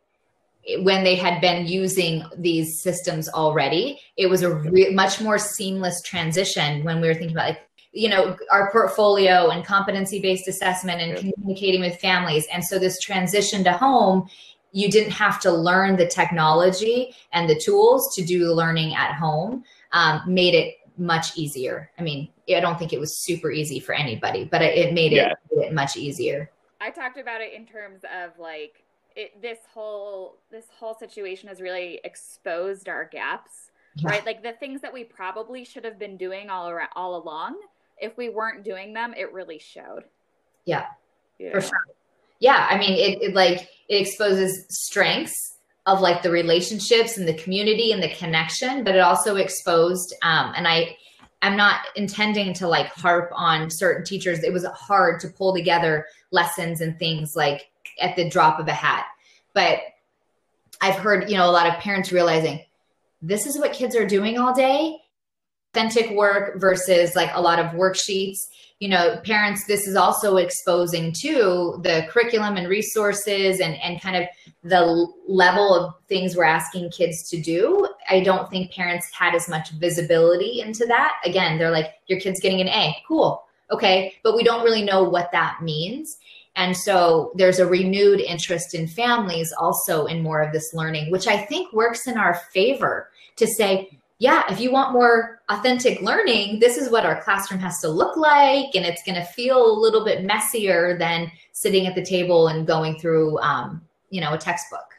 when 0.79 1.03
they 1.03 1.15
had 1.15 1.39
been 1.39 1.65
using 1.65 2.23
these 2.37 2.81
systems 2.81 3.29
already. 3.29 3.99
It 4.17 4.27
was 4.27 4.41
a 4.41 4.53
re- 4.53 4.93
much 4.93 5.21
more 5.21 5.37
seamless 5.37 6.01
transition 6.01 6.83
when 6.83 6.99
we 7.01 7.07
were 7.07 7.13
thinking 7.13 7.35
about 7.35 7.49
like 7.49 7.61
you 7.93 8.09
know 8.09 8.37
our 8.51 8.71
portfolio 8.71 9.49
and 9.49 9.65
competency 9.65 10.21
based 10.21 10.47
assessment 10.47 11.01
and 11.01 11.17
communicating 11.17 11.81
with 11.81 11.97
families 11.99 12.45
and 12.53 12.63
so 12.63 12.77
this 12.77 12.99
transition 12.99 13.63
to 13.63 13.71
home 13.71 14.27
you 14.71 14.91
didn't 14.91 15.11
have 15.11 15.39
to 15.39 15.51
learn 15.51 15.95
the 15.95 16.05
technology 16.05 17.15
and 17.31 17.49
the 17.49 17.59
tools 17.59 18.13
to 18.13 18.23
do 18.23 18.45
the 18.45 18.53
learning 18.53 18.93
at 18.93 19.15
home 19.15 19.63
um, 19.93 20.21
made 20.27 20.53
it 20.53 20.75
much 20.97 21.37
easier. 21.37 21.89
I 21.97 22.01
mean, 22.01 22.29
I 22.49 22.59
don't 22.59 22.77
think 22.77 22.93
it 22.93 22.99
was 22.99 23.23
super 23.23 23.51
easy 23.51 23.79
for 23.79 23.93
anybody, 23.93 24.45
but 24.45 24.61
it 24.61 24.93
made 24.93 25.13
it, 25.13 25.17
yeah. 25.17 25.33
it 25.51 25.73
much 25.73 25.95
easier. 25.97 26.49
I 26.79 26.89
talked 26.89 27.17
about 27.17 27.41
it 27.41 27.53
in 27.53 27.65
terms 27.65 28.01
of 28.03 28.37
like 28.39 28.83
it, 29.15 29.41
this 29.41 29.59
whole 29.73 30.37
this 30.51 30.65
whole 30.79 30.95
situation 30.95 31.49
has 31.49 31.59
really 31.61 31.99
exposed 32.03 32.87
our 32.87 33.05
gaps, 33.05 33.71
yeah. 33.95 34.09
right? 34.09 34.25
Like 34.25 34.43
the 34.43 34.53
things 34.53 34.81
that 34.81 34.93
we 34.93 35.03
probably 35.03 35.65
should 35.65 35.85
have 35.85 35.99
been 35.99 36.17
doing 36.17 36.49
all 36.49 36.69
around 36.69 36.89
all 36.95 37.15
along. 37.15 37.57
If 37.99 38.15
we 38.15 38.29
weren't 38.29 38.63
doing 38.63 38.93
them, 38.93 39.13
it 39.17 39.33
really 39.33 39.59
showed. 39.59 40.03
Yeah, 40.65 40.85
yeah. 41.39 41.51
for 41.51 41.61
sure. 41.61 41.85
Yeah, 42.39 42.67
I 42.69 42.77
mean, 42.77 42.93
it, 42.93 43.21
it 43.21 43.33
like 43.33 43.69
it 43.89 44.01
exposes 44.01 44.65
strengths 44.69 45.46
of 45.87 46.01
like 46.01 46.21
the 46.21 46.29
relationships 46.29 47.17
and 47.17 47.27
the 47.27 47.33
community 47.33 47.91
and 47.91 48.03
the 48.03 48.13
connection, 48.13 48.83
but 48.83 48.93
it 48.93 48.99
also 48.99 49.37
exposed. 49.37 50.13
Um, 50.21 50.53
and 50.55 50.67
I, 50.67 50.95
I'm 51.41 51.57
not 51.57 51.79
intending 51.95 52.53
to 52.55 52.67
like 52.67 52.87
harp 52.87 53.31
on 53.33 53.71
certain 53.71 54.03
teachers. 54.03 54.43
It 54.43 54.53
was 54.53 54.65
hard 54.65 55.19
to 55.21 55.29
pull 55.29 55.55
together 55.55 56.05
lessons 56.31 56.81
and 56.81 56.99
things 56.99 57.35
like 57.35 57.69
at 57.99 58.15
the 58.15 58.29
drop 58.29 58.59
of 58.59 58.67
a 58.67 58.73
hat. 58.73 59.05
But 59.53 59.79
I've 60.81 60.95
heard, 60.95 61.29
you 61.29 61.37
know, 61.37 61.49
a 61.49 61.51
lot 61.51 61.67
of 61.67 61.81
parents 61.81 62.11
realizing 62.11 62.61
this 63.21 63.47
is 63.47 63.57
what 63.57 63.73
kids 63.73 63.95
are 63.95 64.05
doing 64.05 64.37
all 64.37 64.53
day 64.53 64.99
authentic 65.77 66.09
work 66.11 66.59
versus 66.59 67.15
like 67.15 67.29
a 67.33 67.41
lot 67.41 67.59
of 67.59 67.67
worksheets 67.67 68.47
you 68.79 68.89
know 68.89 69.19
parents 69.23 69.65
this 69.65 69.87
is 69.87 69.95
also 69.95 70.37
exposing 70.37 71.11
to 71.11 71.79
the 71.83 72.05
curriculum 72.09 72.57
and 72.57 72.67
resources 72.67 73.59
and 73.59 73.75
and 73.81 74.01
kind 74.01 74.15
of 74.15 74.23
the 74.63 75.07
level 75.27 75.73
of 75.73 75.93
things 76.07 76.35
we're 76.35 76.43
asking 76.43 76.91
kids 76.91 77.29
to 77.29 77.39
do. 77.39 77.87
I 78.09 78.19
don't 78.19 78.49
think 78.49 78.71
parents 78.71 79.07
had 79.13 79.33
as 79.33 79.47
much 79.47 79.71
visibility 79.71 80.61
into 80.61 80.85
that. 80.87 81.17
Again 81.25 81.57
they're 81.57 81.71
like 81.71 81.93
your 82.07 82.19
kid's 82.19 82.39
getting 82.39 82.61
an 82.61 82.67
a. 82.67 82.95
Cool. 83.07 83.43
Okay. 83.71 84.13
But 84.23 84.35
we 84.35 84.43
don't 84.43 84.63
really 84.63 84.83
know 84.83 85.03
what 85.03 85.31
that 85.31 85.61
means. 85.61 86.17
And 86.55 86.75
so 86.75 87.31
there's 87.35 87.59
a 87.59 87.67
renewed 87.67 88.19
interest 88.19 88.73
in 88.73 88.87
families 88.87 89.53
also 89.59 90.05
in 90.05 90.23
more 90.23 90.41
of 90.41 90.51
this 90.51 90.73
learning 90.73 91.11
which 91.11 91.27
i 91.27 91.37
think 91.37 91.71
works 91.71 92.07
in 92.07 92.17
our 92.17 92.33
favor 92.51 93.11
to 93.35 93.45
say 93.45 93.97
yeah, 94.19 94.43
if 94.49 94.59
you 94.59 94.71
want 94.71 94.93
more 94.93 95.41
authentic 95.49 96.01
learning, 96.01 96.59
this 96.59 96.77
is 96.77 96.89
what 96.89 97.05
our 97.05 97.21
classroom 97.21 97.59
has 97.59 97.79
to 97.81 97.87
look 97.87 98.17
like. 98.17 98.75
And 98.75 98.85
it's 98.85 99.03
going 99.03 99.15
to 99.15 99.23
feel 99.23 99.63
a 99.63 99.79
little 99.79 100.03
bit 100.03 100.23
messier 100.23 100.97
than 100.97 101.31
sitting 101.51 101.85
at 101.85 101.93
the 101.93 102.03
table 102.03 102.47
and 102.47 102.65
going 102.65 102.99
through, 102.99 103.37
um, 103.39 103.81
you 104.09 104.19
know, 104.19 104.33
a 104.33 104.37
textbook. 104.37 104.95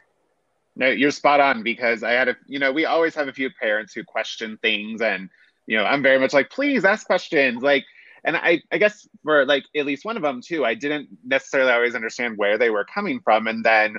No, 0.77 0.87
you're 0.87 1.11
spot 1.11 1.41
on 1.41 1.63
because 1.63 2.03
I 2.03 2.11
had 2.11 2.29
a, 2.29 2.37
you 2.47 2.59
know, 2.59 2.71
we 2.71 2.85
always 2.85 3.13
have 3.15 3.27
a 3.27 3.33
few 3.33 3.49
parents 3.49 3.93
who 3.93 4.03
question 4.05 4.57
things 4.61 5.01
and, 5.01 5.29
you 5.67 5.77
know, 5.77 5.83
I'm 5.83 6.01
very 6.01 6.17
much 6.17 6.33
like, 6.33 6.49
please 6.49 6.85
ask 6.85 7.05
questions. 7.05 7.61
Like, 7.61 7.83
and 8.23 8.37
I, 8.37 8.61
I 8.71 8.77
guess 8.77 9.05
for 9.23 9.45
like 9.45 9.65
at 9.75 9.85
least 9.85 10.05
one 10.05 10.15
of 10.15 10.23
them 10.23 10.41
too, 10.41 10.63
I 10.63 10.75
didn't 10.75 11.09
necessarily 11.25 11.73
always 11.73 11.95
understand 11.95 12.37
where 12.37 12.57
they 12.57 12.69
were 12.69 12.85
coming 12.85 13.19
from. 13.19 13.47
And 13.47 13.65
then 13.65 13.97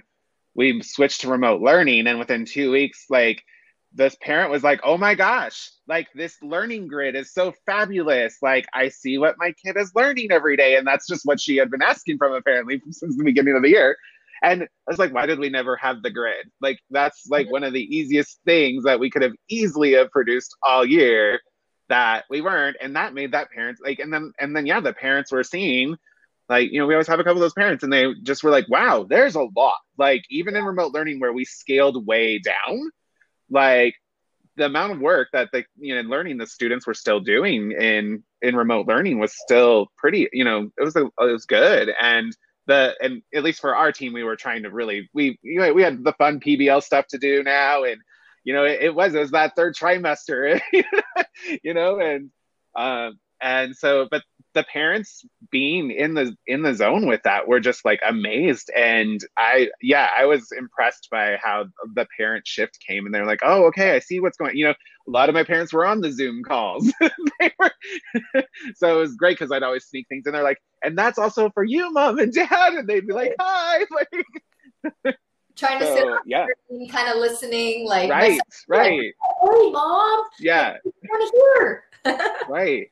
we 0.54 0.80
switched 0.80 1.20
to 1.22 1.28
remote 1.28 1.60
learning. 1.60 2.06
And 2.06 2.18
within 2.18 2.46
two 2.46 2.70
weeks, 2.70 3.06
like, 3.10 3.44
this 3.92 4.16
parent 4.20 4.50
was 4.50 4.62
like, 4.62 4.80
"Oh 4.85 4.97
my 4.97 5.14
gosh, 5.14 5.70
like 5.88 6.09
this 6.14 6.37
learning 6.42 6.88
grid 6.88 7.16
is 7.16 7.32
so 7.32 7.52
fabulous. 7.66 8.38
Like 8.42 8.66
I 8.73 8.88
see 8.88 9.18
what 9.18 9.37
my 9.38 9.52
kid 9.64 9.76
is 9.76 9.92
learning 9.94 10.30
every 10.30 10.56
day." 10.56 10.76
And 10.76 10.87
that's 10.87 11.06
just 11.06 11.26
what 11.26 11.40
she 11.40 11.56
had 11.56 11.70
been 11.70 11.82
asking 11.82 12.18
from 12.18 12.32
apparently 12.32 12.80
since 12.90 13.16
the 13.16 13.25
beginning 13.25 13.56
of 13.56 13.62
the 13.62 13.70
year. 13.70 13.97
And 14.42 14.62
I 14.62 14.66
was 14.87 14.99
like, 14.99 15.12
"Why 15.12 15.26
did 15.26 15.38
we 15.38 15.50
never 15.50 15.76
have 15.76 16.02
the 16.02 16.11
grid? 16.11 16.50
Like 16.61 16.78
that's 16.90 17.26
like 17.28 17.50
one 17.50 17.64
of 17.64 17.73
the 17.73 17.82
easiest 17.97 18.40
things 18.44 18.85
that 18.85 19.00
we 19.00 19.11
could 19.11 19.23
have 19.23 19.35
easily 19.49 19.92
have 19.94 20.11
produced 20.11 20.56
all 20.62 20.85
year 20.85 21.40
that 21.88 22.25
we 22.30 22.40
weren't." 22.40 22.76
And 22.80 22.97
that 22.97 23.14
made 23.14 23.32
that 23.32 23.50
parents 23.50 23.80
like 23.85 23.99
and 23.99 24.12
then 24.12 24.32
and 24.38 24.54
then 24.54 24.66
yeah, 24.66 24.80
the 24.80 24.92
parents 24.92 25.32
were 25.32 25.44
seeing 25.44 25.97
like 26.49 26.70
you 26.73 26.80
know 26.80 26.87
we 26.87 26.94
always 26.94 27.06
have 27.09 27.20
a 27.20 27.25
couple 27.25 27.38
of 27.38 27.42
those 27.42 27.54
parents 27.54 27.82
and 27.85 27.92
they 27.92 28.12
just 28.23 28.42
were 28.42 28.50
like 28.50 28.68
wow 28.68 29.06
there's 29.09 29.37
a 29.37 29.47
lot 29.56 29.76
like 29.97 30.25
even 30.30 30.56
in 30.56 30.64
remote 30.64 30.92
learning 30.92 31.20
where 31.20 31.32
we 31.32 31.44
scaled 31.44 32.06
way 32.06 32.38
down 32.40 32.90
like 33.50 33.95
the 34.57 34.66
amount 34.66 34.92
of 34.92 35.00
work 35.00 35.28
that 35.33 35.50
the 35.52 35.64
you 35.78 35.95
know 35.95 36.09
learning 36.09 36.38
the 36.38 36.47
students 36.47 36.87
were 36.87 36.95
still 36.95 37.21
doing 37.21 37.73
in 37.73 38.23
in 38.42 38.57
remote 38.57 38.87
learning 38.87 39.19
was 39.19 39.33
still 39.35 39.88
pretty 39.97 40.28
you 40.33 40.45
know 40.45 40.71
it 40.78 40.85
was 40.85 40.97
a, 40.97 41.07
it 41.07 41.33
was 41.33 41.47
good. 41.47 41.92
And 42.00 42.37
the 42.66 42.95
and 43.00 43.23
at 43.35 43.42
least 43.42 43.61
for 43.61 43.75
our 43.75 43.90
team 43.92 44.12
we 44.12 44.23
were 44.23 44.37
trying 44.37 44.62
to 44.62 44.71
really 44.71 45.09
we 45.12 45.38
you 45.42 45.61
know, 45.61 45.73
we 45.73 45.83
had 45.83 46.04
the 46.04 46.12
fun 46.14 46.40
PBL 46.40 46.83
stuff 46.83 47.07
to 47.09 47.19
do 47.19 47.42
now. 47.42 47.85
And 47.85 48.00
you 48.45 48.52
know 48.54 48.64
it, 48.64 48.80
it 48.83 48.95
was 48.95 49.14
it 49.14 49.21
was 49.21 49.30
that 49.33 49.57
third 49.57 49.75
trimester 49.75 50.61
you 51.62 51.75
know 51.75 51.99
and 52.00 52.30
um 52.76 53.19
and 53.40 53.75
so 53.75 54.09
but 54.11 54.23
the 54.54 54.64
parents 54.64 55.25
being 55.50 55.90
in 55.90 56.14
the 56.14 56.37
in 56.47 56.62
the 56.62 56.75
zone 56.75 57.07
with 57.07 57.23
that 57.23 57.47
were 57.47 57.61
just 57.61 57.85
like 57.85 58.00
amazed. 58.07 58.71
And 58.76 59.21
i 59.37 59.71
yeah 59.80 60.09
i 60.16 60.25
was 60.26 60.52
impressed 60.57 61.09
by 61.11 61.37
how 61.42 61.66
the 61.95 62.07
parent 62.16 62.47
shift 62.47 62.78
came. 62.87 63.07
And 63.07 63.14
they're 63.14 63.26
like 63.26 63.40
oh 63.42 63.66
okay 63.66 63.95
i 63.95 63.99
see 63.99 64.21
what's 64.21 64.37
going 64.37 64.57
you 64.57 64.66
know 64.66 64.75
a 65.09 65.11
lot 65.11 65.28
of 65.28 65.35
my 65.35 65.45
parents 65.45 65.73
were 65.73 65.87
on 65.87 66.00
the 66.00 66.12
zoom 66.12 66.42
calls. 66.42 66.92
They 67.40 67.52
were 67.59 67.73
so 68.75 68.99
it 68.99 69.00
was 69.00 69.14
great 69.14 69.38
because 69.38 69.50
i'd 69.50 69.62
always 69.62 69.87
sneak 69.87 70.07
things 70.09 70.26
in. 70.26 70.33
There 70.33 70.42
like 70.42 70.59
and 70.83 70.97
that's 70.97 71.19
also 71.19 71.50
for 71.50 71.64
you 71.64 71.90
mom 71.92 72.19
and 72.19 72.33
dad. 72.33 72.75
And 72.75 72.88
they'd 72.88 73.07
be 73.07 73.12
like 73.12 73.35
hi. 73.38 73.85
Like 75.04 75.16
trying 75.57 75.78
to 75.78 75.87
so, 75.87 75.95
sit 75.95 76.07
yeah. 76.25 76.47
kind 76.90 77.09
of 77.11 77.16
listening 77.16 77.87
like 77.87 78.09
right 78.11 78.40
right 78.66 78.88
like, 78.88 79.12
hey 79.42 79.71
mom 79.71 80.25
yeah. 80.38 80.76
want 80.85 81.33
to 81.33 81.40
hear? 81.59 81.85
Right 82.49 82.90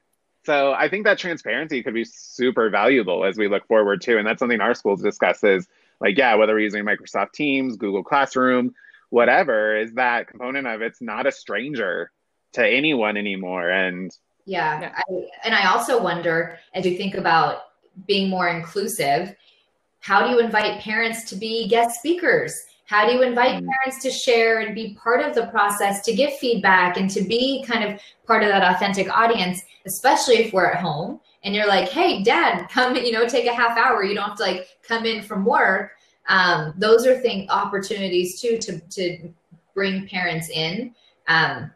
so 0.48 0.72
I 0.72 0.88
think 0.88 1.04
that 1.04 1.18
transparency 1.18 1.82
could 1.82 1.92
be 1.92 2.06
super 2.06 2.70
valuable 2.70 3.26
as 3.26 3.36
we 3.36 3.48
look 3.48 3.66
forward 3.68 4.00
to. 4.00 4.16
And 4.16 4.26
that's 4.26 4.38
something 4.38 4.62
our 4.62 4.72
schools 4.72 5.02
discuss 5.02 5.44
is 5.44 5.68
like, 6.00 6.16
yeah, 6.16 6.36
whether 6.36 6.54
we're 6.54 6.60
using 6.60 6.84
Microsoft 6.84 7.32
Teams, 7.32 7.76
Google 7.76 8.02
Classroom, 8.02 8.74
whatever, 9.10 9.76
is 9.76 9.92
that 9.92 10.26
component 10.26 10.66
of 10.66 10.80
it's 10.80 11.02
not 11.02 11.26
a 11.26 11.32
stranger 11.32 12.10
to 12.54 12.66
anyone 12.66 13.18
anymore. 13.18 13.68
And 13.68 14.10
yeah, 14.46 14.90
I, 14.96 15.02
and 15.44 15.54
I 15.54 15.70
also 15.70 16.02
wonder 16.02 16.58
as 16.72 16.86
you 16.86 16.96
think 16.96 17.14
about 17.14 17.64
being 18.06 18.30
more 18.30 18.48
inclusive, 18.48 19.36
how 20.00 20.26
do 20.26 20.30
you 20.30 20.38
invite 20.38 20.80
parents 20.80 21.24
to 21.24 21.36
be 21.36 21.68
guest 21.68 21.98
speakers? 21.98 22.58
How 22.88 23.06
do 23.06 23.12
you 23.12 23.22
invite 23.22 23.62
mm. 23.62 23.68
parents 23.68 24.02
to 24.02 24.10
share 24.10 24.60
and 24.60 24.74
be 24.74 24.94
part 24.94 25.20
of 25.20 25.34
the 25.34 25.46
process, 25.48 26.00
to 26.06 26.14
give 26.14 26.32
feedback 26.38 26.96
and 26.96 27.08
to 27.10 27.20
be 27.20 27.62
kind 27.66 27.84
of 27.84 28.00
part 28.26 28.42
of 28.42 28.48
that 28.48 28.74
authentic 28.74 29.14
audience, 29.14 29.62
especially 29.84 30.36
if 30.36 30.54
we're 30.54 30.70
at 30.70 30.80
home 30.80 31.20
and 31.44 31.54
you're 31.54 31.68
like, 31.68 31.90
hey, 31.90 32.22
dad, 32.22 32.66
come, 32.70 32.96
you 32.96 33.12
know, 33.12 33.28
take 33.28 33.46
a 33.46 33.54
half 33.54 33.76
hour. 33.76 34.02
You 34.02 34.14
don't 34.14 34.30
have 34.30 34.38
to 34.38 34.42
like 34.42 34.68
come 34.82 35.04
in 35.04 35.22
from 35.22 35.44
work. 35.44 35.92
Um, 36.28 36.72
those 36.78 37.06
are 37.06 37.18
thing 37.18 37.48
opportunities 37.50 38.40
too 38.40 38.56
to 38.58 38.80
to 38.80 39.32
bring 39.74 40.08
parents 40.08 40.48
in. 40.48 40.94
Um, 41.28 41.70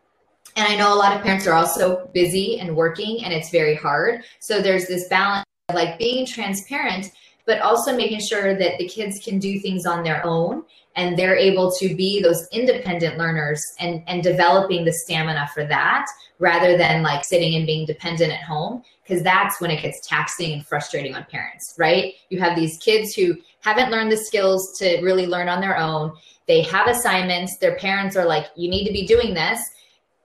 and 0.57 0.67
I 0.69 0.77
know 0.77 0.95
a 0.95 0.97
lot 0.97 1.15
of 1.15 1.23
parents 1.23 1.47
are 1.47 1.55
also 1.55 2.11
busy 2.15 2.59
and 2.59 2.75
working, 2.75 3.23
and 3.23 3.35
it's 3.35 3.51
very 3.51 3.75
hard. 3.75 4.25
So 4.41 4.63
there's 4.63 4.87
this 4.87 5.09
balance 5.09 5.47
of 5.69 5.75
like 5.75 5.99
being 5.99 6.25
transparent, 6.25 7.13
but 7.47 7.61
also 7.61 7.97
making 7.97 8.21
sure 8.21 8.57
that 8.57 8.79
the 8.79 8.89
kids 8.89 9.19
can 9.23 9.39
do 9.39 9.59
things 9.59 9.87
on 9.87 10.03
their 10.03 10.25
own 10.25 10.65
and 10.95 11.19
they're 11.19 11.37
able 11.37 11.73
to 11.73 11.95
be 11.95 12.23
those 12.23 12.47
independent 12.53 13.19
learners 13.19 13.63
and 13.81 14.03
and 14.07 14.23
developing 14.23 14.85
the 14.85 14.93
stamina 14.93 15.49
for 15.55 15.65
that 15.65 16.07
rather 16.39 16.77
than 16.77 17.03
like 17.03 17.25
sitting 17.25 17.55
and 17.55 17.67
being 17.67 17.87
dependent 17.87 18.33
at 18.33 18.43
home 18.43 18.83
because 19.03 19.23
that's 19.23 19.61
when 19.61 19.71
it 19.71 19.83
gets 19.83 20.07
taxing 20.07 20.53
and 20.53 20.67
frustrating 20.67 21.15
on 21.15 21.25
parents 21.25 21.75
right? 21.79 22.15
You 22.31 22.41
have 22.41 22.57
these 22.57 22.79
kids 22.79 23.15
who 23.15 23.37
haven't 23.61 23.91
learned 23.91 24.13
the 24.13 24.17
skills 24.17 24.77
to 24.79 25.01
really 25.03 25.27
learn 25.27 25.49
on 25.49 25.61
their 25.61 25.79
own. 25.79 26.13
They 26.49 26.63
have 26.63 26.89
assignments. 26.89 27.57
Their 27.59 27.77
parents 27.77 28.17
are 28.17 28.27
like 28.27 28.47
you 28.57 28.69
need 28.69 28.87
to 28.87 28.93
be 28.93 29.07
doing 29.07 29.35
this 29.35 29.61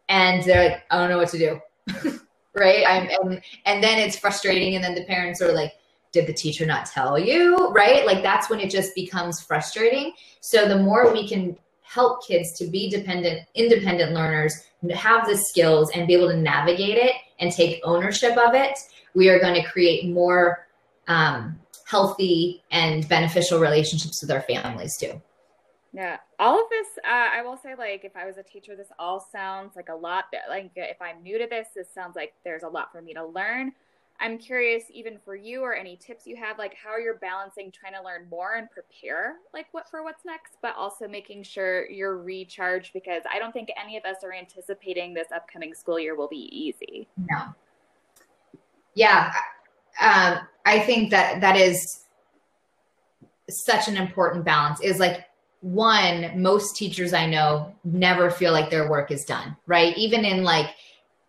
and 0.09 0.43
they're 0.43 0.69
like 0.69 0.83
i 0.89 0.97
don't 0.97 1.09
know 1.09 1.17
what 1.17 1.29
to 1.29 1.37
do 1.37 1.59
right? 2.57 2.85
I'm, 2.87 3.09
and 3.09 3.41
and 3.65 3.83
then 3.83 3.99
it's 3.99 4.17
frustrating 4.17 4.75
and 4.75 4.83
then 4.83 4.95
the 4.95 5.05
parents 5.05 5.41
are 5.41 5.53
like 5.53 5.73
did 6.11 6.27
the 6.27 6.33
teacher 6.33 6.65
not 6.65 6.85
tell 6.85 7.17
you 7.17 7.55
right? 7.69 8.05
Like 8.05 8.23
that's 8.23 8.49
when 8.49 8.59
it 8.59 8.69
just 8.69 8.95
becomes 8.95 9.41
frustrating. 9.41 10.13
So 10.41 10.67
the 10.67 10.79
more 10.79 11.11
we 11.11 11.27
can 11.27 11.57
help 11.81 12.25
kids 12.27 12.57
to 12.57 12.67
be 12.67 12.89
dependent 12.89 13.47
independent 13.55 14.13
learners 14.13 14.53
have 14.93 15.25
the 15.25 15.37
skills 15.37 15.89
and 15.95 16.05
be 16.05 16.13
able 16.13 16.27
to 16.27 16.37
navigate 16.37 16.97
it 16.97 17.13
and 17.39 17.51
take 17.51 17.79
ownership 17.83 18.37
of 18.37 18.53
it 18.53 18.77
we 19.15 19.29
are 19.29 19.39
going 19.39 19.55
to 19.55 19.67
create 19.69 20.09
more 20.09 20.67
um, 21.07 21.57
healthy 21.87 22.61
and 22.71 23.07
beneficial 23.07 23.59
relationships 23.59 24.21
with 24.21 24.29
our 24.29 24.41
families 24.41 24.97
too. 24.97 25.21
Yeah 25.93 26.17
all 26.39 26.61
of 26.61 26.69
this 26.69 26.87
uh, 27.03 27.29
i 27.33 27.41
will 27.41 27.57
say 27.57 27.75
like 27.75 28.05
if 28.05 28.15
i 28.15 28.25
was 28.25 28.37
a 28.37 28.43
teacher 28.43 28.75
this 28.75 28.89
all 28.99 29.25
sounds 29.31 29.75
like 29.75 29.89
a 29.89 29.95
lot 29.95 30.25
like 30.49 30.71
if 30.75 31.01
i'm 31.01 31.21
new 31.23 31.37
to 31.37 31.47
this 31.49 31.67
this 31.75 31.87
sounds 31.93 32.15
like 32.15 32.33
there's 32.43 32.63
a 32.63 32.67
lot 32.67 32.91
for 32.91 33.01
me 33.01 33.13
to 33.13 33.25
learn 33.25 33.71
I'm 34.19 34.37
curious, 34.37 34.83
even 34.91 35.19
for 35.23 35.35
you 35.35 35.61
or 35.61 35.75
any 35.75 35.95
tips 35.95 36.25
you 36.25 36.35
have, 36.37 36.57
like 36.57 36.73
how 36.73 36.97
you're 36.97 37.17
balancing 37.17 37.71
trying 37.71 37.93
to 37.93 38.03
learn 38.03 38.27
more 38.29 38.55
and 38.55 38.69
prepare, 38.71 39.35
like 39.53 39.67
what 39.73 39.89
for 39.89 40.03
what's 40.03 40.25
next, 40.25 40.57
but 40.61 40.75
also 40.75 41.07
making 41.07 41.43
sure 41.43 41.89
you're 41.89 42.17
recharged 42.17 42.93
because 42.93 43.21
I 43.31 43.37
don't 43.37 43.51
think 43.51 43.69
any 43.81 43.95
of 43.95 44.05
us 44.05 44.23
are 44.23 44.33
anticipating 44.33 45.13
this 45.13 45.27
upcoming 45.33 45.73
school 45.75 45.99
year 45.99 46.15
will 46.15 46.27
be 46.27 46.49
easy. 46.51 47.07
No. 47.17 47.53
Yeah, 48.95 49.31
um, 50.01 50.39
I 50.65 50.79
think 50.79 51.11
that 51.11 51.41
that 51.41 51.55
is 51.55 52.05
such 53.49 53.87
an 53.87 53.97
important 53.97 54.43
balance 54.43 54.81
is 54.81 54.99
like 54.99 55.25
one 55.61 56.39
most 56.39 56.75
teachers 56.75 57.13
i 57.13 57.25
know 57.25 57.73
never 57.83 58.29
feel 58.29 58.51
like 58.51 58.69
their 58.69 58.89
work 58.89 59.09
is 59.09 59.23
done 59.25 59.55
right 59.65 59.97
even 59.97 60.23
in 60.23 60.43
like 60.43 60.75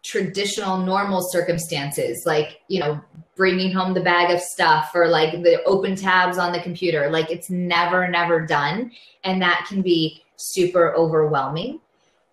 traditional 0.09 0.79
normal 0.79 1.21
circumstances 1.21 2.23
like 2.25 2.61
you 2.69 2.81
know 2.81 2.99
bringing 3.37 3.71
home 3.71 3.93
the 3.93 4.01
bag 4.01 4.35
of 4.35 4.41
stuff 4.41 4.91
or 4.95 5.07
like 5.07 5.43
the 5.43 5.63
open 5.65 5.95
tabs 5.95 6.39
on 6.39 6.51
the 6.51 6.61
computer. 6.61 7.09
Like 7.11 7.31
it's 7.31 7.51
never 7.51 8.09
never 8.09 8.45
done 8.47 8.91
and 9.25 9.41
that 9.43 9.67
can 9.69 9.83
be 9.83 10.25
super 10.37 10.95
overwhelming. 10.95 11.81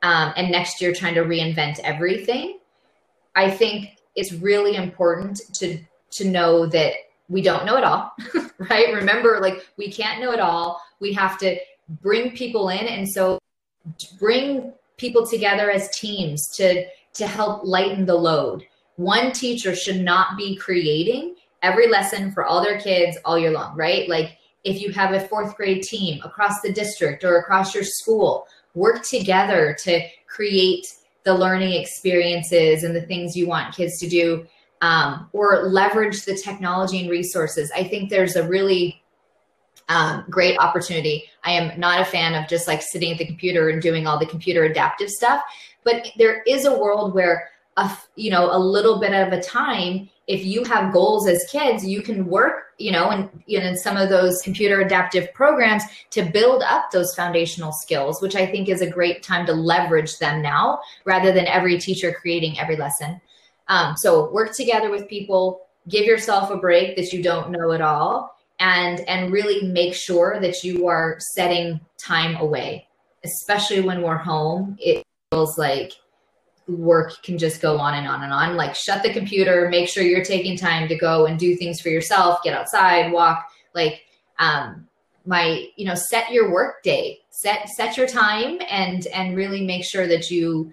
Um, 0.02 0.34
and 0.36 0.52
next 0.52 0.82
year 0.82 0.94
trying 0.94 1.16
to 1.16 1.24
reinvent 1.24 1.80
everything 1.80 2.60
i 3.36 3.50
think 3.50 3.98
it's 4.16 4.34
really 4.34 4.76
important 4.76 5.42
to 5.54 5.80
to 6.12 6.26
know 6.26 6.68
that 6.68 6.94
we 7.28 7.42
don't 7.42 7.66
know 7.66 7.78
it 7.78 7.84
all 7.84 8.12
right? 8.70 8.94
Remember 8.94 9.40
like 9.42 9.66
we 9.78 9.92
can't 9.92 10.22
know 10.22 10.32
it 10.32 10.40
all. 10.40 10.82
We 11.00 11.14
have 11.14 11.38
to 11.40 11.58
bring 12.02 12.32
people 12.32 12.70
in 12.70 12.88
and 12.88 13.08
so 13.08 13.40
bring 14.20 14.74
people 14.98 15.26
together 15.26 15.70
as 15.70 15.96
teams 15.98 16.48
to 16.56 16.86
to 17.16 17.28
help 17.28 17.66
lighten 17.66 18.06
the 18.06 18.16
load. 18.16 18.66
One 18.98 19.32
teacher 19.32 19.76
should 19.76 20.02
not 20.02 20.38
be 20.38 20.56
creating 20.56 21.36
every 21.62 21.88
lesson 21.88 22.32
for 22.32 22.46
all 22.46 22.64
their 22.64 22.80
kids 22.80 23.18
all 23.26 23.40
year 23.40 23.52
long 23.52 23.76
right? 23.76 24.08
Like 24.08 24.38
if 24.64 24.82
you 24.82 24.92
have 24.92 25.14
a 25.14 25.28
fourth 25.28 25.56
grade 25.56 25.84
team 25.84 26.22
across 26.24 26.62
the 26.62 26.72
district 26.72 27.24
or 27.24 27.38
across 27.38 27.74
your 27.74 27.84
school 27.84 28.48
work 28.74 29.04
together 29.04 29.76
to 29.84 30.02
create 30.28 30.86
the 31.24 31.34
learning 31.34 31.74
experiences 31.74 32.84
and 32.84 32.96
the 32.96 33.02
things 33.02 33.36
you 33.36 33.48
want 33.48 33.76
kids 33.76 33.98
to 34.00 34.08
do 34.08 34.46
um, 34.82 35.30
or 35.34 35.64
leverage 35.64 36.26
the 36.26 36.36
technology 36.36 37.00
and 37.00 37.10
resources. 37.10 37.72
I 37.76 37.84
think 37.84 38.10
there's 38.10 38.36
a 38.36 38.48
really 38.48 39.02
um, 39.90 40.26
great 40.30 40.58
opportunity. 40.60 41.26
I 41.44 41.52
am 41.52 41.80
not 41.80 42.02
a 42.02 42.06
fan 42.06 42.34
of 42.34 42.50
just 42.50 42.68
like 42.68 42.82
sitting 42.82 43.12
at 43.12 43.18
the 43.18 43.26
computer 43.26 43.70
and 43.70 43.82
doing 43.82 44.08
all 44.08 44.18
the 44.18 44.26
computer 44.26 44.64
adaptive 44.64 45.10
stuff, 45.10 45.42
but 45.84 46.08
there 46.18 46.42
is 46.44 46.66
a 46.66 46.78
world 46.78 47.14
where 47.14 47.50
a 47.78 47.92
you 48.16 48.32
know 48.32 48.50
a 48.56 48.58
little 48.58 49.00
bit 49.00 49.14
of 49.14 49.34
a 49.34 49.42
time 49.42 50.10
if 50.28 50.44
you 50.44 50.64
have 50.64 50.94
goals 50.94 51.28
as 51.28 51.46
kids 51.52 51.86
you 51.86 52.02
can 52.02 52.26
work 52.26 52.74
you 52.78 52.92
know 52.92 53.10
and 53.10 53.30
you 53.48 53.60
know 53.60 53.66
in 53.66 53.78
some 53.78 53.98
of 53.98 54.10
those 54.10 54.42
computer 54.42 54.82
adaptive 54.82 55.32
programs 55.34 55.84
to 56.10 56.24
build 56.24 56.64
up 56.64 56.90
those 56.92 57.14
foundational 57.16 57.72
skills 57.72 58.22
which 58.22 58.36
i 58.36 58.46
think 58.46 58.70
is 58.70 58.82
a 58.82 58.90
great 58.90 59.22
time 59.22 59.46
to 59.46 59.54
leverage 59.54 60.18
them 60.20 60.42
now 60.42 60.80
rather 61.04 61.32
than 61.32 61.46
every 61.48 61.78
teacher 61.78 62.14
creating 62.14 62.58
every 62.60 62.78
lesson 62.78 63.20
um, 63.68 63.96
so 63.98 64.32
work 64.32 64.56
together 64.56 64.90
with 64.90 65.10
people 65.10 65.68
give 65.90 66.06
yourself 66.06 66.50
a 66.52 66.58
break 66.58 66.96
that 66.96 67.12
you 67.12 67.22
don't 67.22 67.52
know 67.52 67.72
at 67.72 67.82
all 67.82 68.35
and 68.60 69.02
and 69.02 69.32
really 69.32 69.68
make 69.68 69.94
sure 69.94 70.40
that 70.40 70.64
you 70.64 70.88
are 70.88 71.18
setting 71.20 71.80
time 71.98 72.36
away 72.38 72.88
especially 73.26 73.82
when 73.82 74.02
we're 74.02 74.18
home. 74.18 74.78
It 74.80 75.04
feels 75.32 75.58
like 75.58 75.92
work 76.68 77.22
can 77.24 77.38
just 77.38 77.62
go 77.62 77.78
on 77.78 77.96
and 77.96 78.08
on 78.08 78.24
and 78.24 78.32
on. 78.32 78.56
Like 78.56 78.76
shut 78.76 79.04
the 79.04 79.12
computer 79.12 79.68
make 79.70 79.90
sure 79.90 80.04
you're 80.04 80.24
taking 80.24 80.58
time 80.58 80.88
to 80.88 80.96
go 80.96 81.26
and 81.26 81.38
do 81.38 81.56
things 81.56 81.82
for 81.82 81.90
yourself 81.90 82.40
get 82.44 82.58
outside 82.58 83.12
walk. 83.12 83.46
Like 83.74 84.04
um 84.40 84.88
my 85.26 85.68
you 85.76 85.86
know 85.86 85.96
set 85.96 86.32
your 86.32 86.52
work 86.52 86.84
day. 86.84 87.20
Set 87.30 87.68
set 87.70 87.98
your 87.98 88.08
time 88.08 88.60
and 88.70 89.08
and 89.08 89.36
really 89.36 89.66
make 89.66 89.84
sure 89.84 90.08
that 90.08 90.32
you 90.32 90.72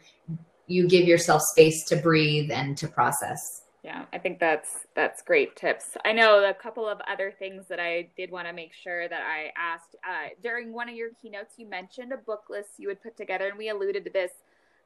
you 0.67 0.87
give 0.89 1.07
yourself 1.07 1.43
space 1.43 1.85
to 1.87 1.97
breathe 1.97 2.51
and 2.51 2.77
to 2.79 2.89
process 2.89 3.62
yeah, 3.83 4.05
I 4.13 4.19
think 4.19 4.39
that's 4.39 4.87
that's 4.95 5.23
great 5.23 5.57
tips. 5.57 5.97
I 6.05 6.13
know 6.13 6.45
a 6.45 6.55
couple 6.55 6.89
of 6.89 7.01
other 7.11 7.33
things 7.37 7.67
that 7.67 7.81
I 7.81 8.09
did 8.17 8.31
want 8.31 8.47
to 8.47 8.53
make 8.53 8.73
sure 8.73 9.09
that 9.09 9.23
I 9.23 9.51
asked 9.57 9.97
uh, 10.09 10.29
during 10.41 10.73
one 10.73 10.89
of 10.89 10.95
your 10.95 11.11
keynotes. 11.21 11.55
You 11.57 11.69
mentioned 11.69 12.13
a 12.13 12.17
book 12.17 12.45
list 12.49 12.71
you 12.79 12.87
would 12.87 13.03
put 13.03 13.17
together, 13.17 13.49
and 13.49 13.59
we 13.59 13.71
alluded 13.71 14.05
to 14.05 14.11
this 14.11 14.31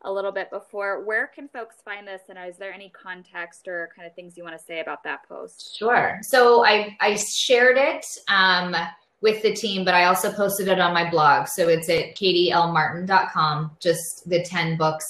a 0.02 0.10
little 0.10 0.32
bit 0.32 0.50
before. 0.50 1.04
Where 1.04 1.26
can 1.26 1.46
folks 1.48 1.76
find 1.84 2.08
this, 2.08 2.22
and 2.30 2.38
is 2.48 2.56
there 2.56 2.72
any 2.72 2.88
context 2.88 3.68
or 3.68 3.90
kind 3.94 4.06
of 4.06 4.14
things 4.14 4.34
you 4.34 4.44
want 4.44 4.58
to 4.58 4.64
say 4.64 4.80
about 4.80 5.04
that 5.04 5.28
post? 5.28 5.76
Sure. 5.76 6.18
So 6.22 6.64
I 6.64 6.96
I 6.98 7.16
shared 7.16 7.76
it. 7.76 8.06
Um, 8.28 8.74
with 9.22 9.42
the 9.42 9.52
team, 9.52 9.82
but 9.82 9.94
I 9.94 10.04
also 10.04 10.30
posted 10.30 10.68
it 10.68 10.78
on 10.78 10.92
my 10.92 11.08
blog. 11.08 11.48
So 11.48 11.68
it's 11.68 11.88
at 11.88 12.14
katielmartin.com, 12.16 13.76
just 13.80 14.28
the 14.28 14.42
10 14.42 14.76
books. 14.76 15.04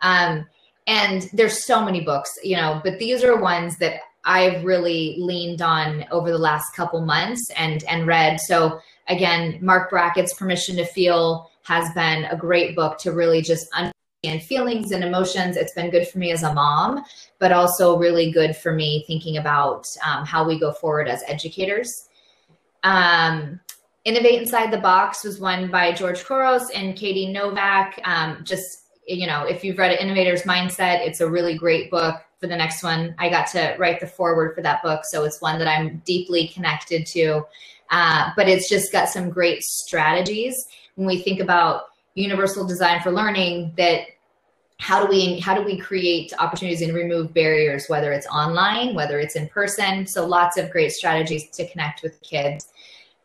Um, 0.00 0.46
and 0.90 1.30
there's 1.32 1.64
so 1.64 1.82
many 1.82 2.00
books 2.00 2.30
you 2.42 2.56
know 2.56 2.80
but 2.84 2.98
these 2.98 3.22
are 3.24 3.40
ones 3.40 3.78
that 3.78 4.00
i've 4.24 4.62
really 4.64 5.16
leaned 5.18 5.62
on 5.62 6.04
over 6.10 6.30
the 6.30 6.38
last 6.38 6.74
couple 6.74 7.00
months 7.00 7.48
and 7.56 7.84
and 7.84 8.06
read. 8.06 8.38
So 8.40 8.80
again 9.08 9.58
Marc 9.62 9.88
Brackett's 9.88 10.34
permission 10.34 10.76
to 10.76 10.84
feel 10.84 11.50
has 11.62 11.90
been 11.94 12.24
a 12.24 12.36
great 12.36 12.74
book 12.76 12.98
to 12.98 13.12
really 13.12 13.40
just 13.40 13.66
understand 13.72 14.42
feelings 14.42 14.92
and 14.92 15.04
emotions. 15.04 15.56
It's 15.56 15.72
been 15.72 15.90
good 15.90 16.08
for 16.08 16.18
me 16.18 16.32
as 16.32 16.42
a 16.42 16.52
mom 16.52 17.04
but 17.38 17.52
also 17.52 17.96
really 17.96 18.30
good 18.30 18.54
for 18.54 18.72
me 18.72 19.04
thinking 19.06 19.38
about 19.38 19.86
um, 20.06 20.26
how 20.26 20.46
we 20.46 20.60
go 20.60 20.72
forward 20.72 21.08
as 21.08 21.24
educators. 21.26 22.08
Um, 22.82 23.60
innovate 24.04 24.42
inside 24.42 24.70
the 24.70 24.78
box 24.78 25.24
was 25.24 25.40
one 25.40 25.70
by 25.70 25.92
George 25.92 26.24
Couros 26.24 26.70
and 26.70 26.96
katie 26.96 27.32
novak. 27.32 27.98
Um, 28.04 28.42
just 28.44 28.89
you 29.06 29.26
know, 29.26 29.44
if 29.44 29.64
you've 29.64 29.78
read 29.78 29.96
Innovator's 29.98 30.42
Mindset, 30.42 31.06
it's 31.06 31.20
a 31.20 31.28
really 31.28 31.56
great 31.56 31.90
book. 31.90 32.16
For 32.38 32.46
the 32.46 32.56
next 32.56 32.82
one, 32.82 33.14
I 33.18 33.28
got 33.28 33.48
to 33.48 33.76
write 33.78 34.00
the 34.00 34.06
foreword 34.06 34.54
for 34.54 34.62
that 34.62 34.82
book, 34.82 35.02
so 35.04 35.24
it's 35.24 35.42
one 35.42 35.58
that 35.58 35.68
I'm 35.68 36.02
deeply 36.06 36.48
connected 36.48 37.06
to. 37.08 37.42
Uh, 37.90 38.30
but 38.36 38.48
it's 38.48 38.68
just 38.68 38.92
got 38.92 39.08
some 39.08 39.28
great 39.28 39.62
strategies 39.62 40.66
when 40.94 41.06
we 41.06 41.20
think 41.20 41.40
about 41.40 41.84
universal 42.14 42.66
design 42.66 43.00
for 43.02 43.10
learning. 43.10 43.74
That 43.76 44.02
how 44.78 45.04
do 45.04 45.10
we 45.10 45.38
how 45.38 45.54
do 45.54 45.62
we 45.62 45.76
create 45.76 46.32
opportunities 46.38 46.80
and 46.80 46.94
remove 46.94 47.34
barriers, 47.34 47.86
whether 47.88 48.12
it's 48.12 48.26
online, 48.28 48.94
whether 48.94 49.18
it's 49.18 49.36
in 49.36 49.48
person. 49.48 50.06
So 50.06 50.26
lots 50.26 50.56
of 50.56 50.70
great 50.70 50.92
strategies 50.92 51.50
to 51.50 51.68
connect 51.68 52.02
with 52.02 52.20
kids. 52.22 52.68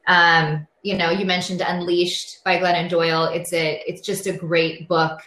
Um, 0.07 0.67
you 0.83 0.97
know, 0.97 1.09
you 1.09 1.25
mentioned 1.25 1.61
Unleashed 1.61 2.43
by 2.43 2.57
Glennon 2.57 2.89
Doyle. 2.89 3.25
It's 3.25 3.53
a 3.53 3.81
it's 3.87 4.01
just 4.01 4.27
a 4.27 4.33
great 4.33 4.87
book 4.87 5.21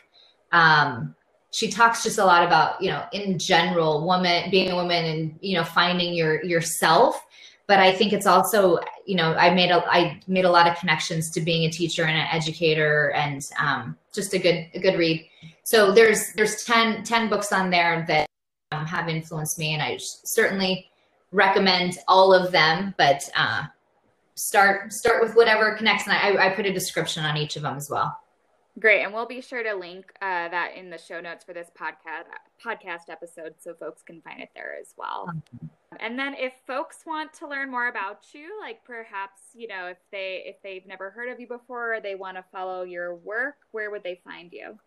um, 0.52 1.14
she 1.50 1.70
talks 1.70 2.02
just 2.02 2.18
a 2.18 2.24
lot 2.24 2.46
about 2.46 2.80
you 2.82 2.90
know 2.90 3.04
in 3.12 3.38
general 3.38 4.04
woman 4.04 4.50
being 4.50 4.70
a 4.70 4.74
woman 4.74 5.04
and 5.04 5.38
you 5.40 5.54
know 5.56 5.64
finding 5.64 6.14
your 6.14 6.42
yourself. 6.44 7.24
But 7.66 7.80
i 7.80 7.92
think 7.92 8.14
it's 8.14 8.26
also 8.26 8.78
you 9.06 9.16
know 9.16 9.34
i 9.34 9.52
made 9.52 9.70
a 9.70 9.84
i 9.90 10.20
made 10.26 10.44
a 10.44 10.50
lot 10.50 10.66
of 10.66 10.78
connections 10.78 11.30
to 11.32 11.40
being 11.40 11.64
a 11.64 11.70
teacher 11.70 12.04
and 12.04 12.16
an 12.16 12.26
educator 12.32 13.12
and 13.12 13.42
um, 13.60 13.96
just 14.12 14.34
a 14.34 14.38
good 14.38 14.68
a 14.74 14.80
good 14.80 14.98
read. 14.98 15.26
So 15.64 15.92
there's 15.92 16.32
there's 16.34 16.64
10 16.64 17.04
10 17.04 17.28
books 17.28 17.52
on 17.52 17.70
there 17.70 18.04
that 18.08 18.26
um, 18.72 18.86
have 18.86 19.08
influenced 19.08 19.58
me 19.58 19.74
and 19.74 19.82
i 19.82 19.98
certainly 19.98 20.88
recommend 21.30 21.98
all 22.08 22.32
of 22.32 22.52
them. 22.52 22.94
But 22.96 23.28
uh, 23.36 23.64
start 24.34 24.92
start 24.92 25.22
with 25.22 25.34
whatever 25.34 25.74
connects 25.76 26.06
and 26.06 26.14
I, 26.14 26.46
I 26.46 26.50
put 26.54 26.66
a 26.66 26.72
description 26.72 27.24
on 27.24 27.36
each 27.36 27.56
of 27.56 27.62
them 27.62 27.76
as 27.76 27.90
well 27.90 28.18
Great, 28.78 29.02
and 29.02 29.12
we'll 29.12 29.26
be 29.26 29.40
sure 29.40 29.62
to 29.62 29.74
link 29.74 30.12
uh, 30.20 30.48
that 30.48 30.76
in 30.76 30.90
the 30.90 30.98
show 30.98 31.20
notes 31.20 31.44
for 31.44 31.52
this 31.52 31.70
podcast 31.78 32.26
podcast 32.62 33.10
episode, 33.10 33.54
so 33.58 33.74
folks 33.74 34.02
can 34.02 34.20
find 34.20 34.40
it 34.40 34.50
there 34.54 34.76
as 34.78 34.94
well. 34.96 35.32
And 36.00 36.18
then, 36.18 36.34
if 36.34 36.52
folks 36.66 36.98
want 37.06 37.32
to 37.34 37.48
learn 37.48 37.70
more 37.70 37.88
about 37.88 38.26
you, 38.32 38.58
like 38.60 38.84
perhaps 38.84 39.40
you 39.54 39.68
know 39.68 39.86
if 39.86 39.96
they 40.12 40.42
if 40.44 40.56
they've 40.62 40.86
never 40.86 41.10
heard 41.10 41.30
of 41.30 41.40
you 41.40 41.48
before, 41.48 41.94
or 41.94 42.00
they 42.00 42.14
want 42.14 42.36
to 42.36 42.44
follow 42.52 42.82
your 42.82 43.16
work, 43.16 43.56
where 43.72 43.90
would 43.90 44.04
they 44.04 44.20
find 44.24 44.52
you? 44.52 44.78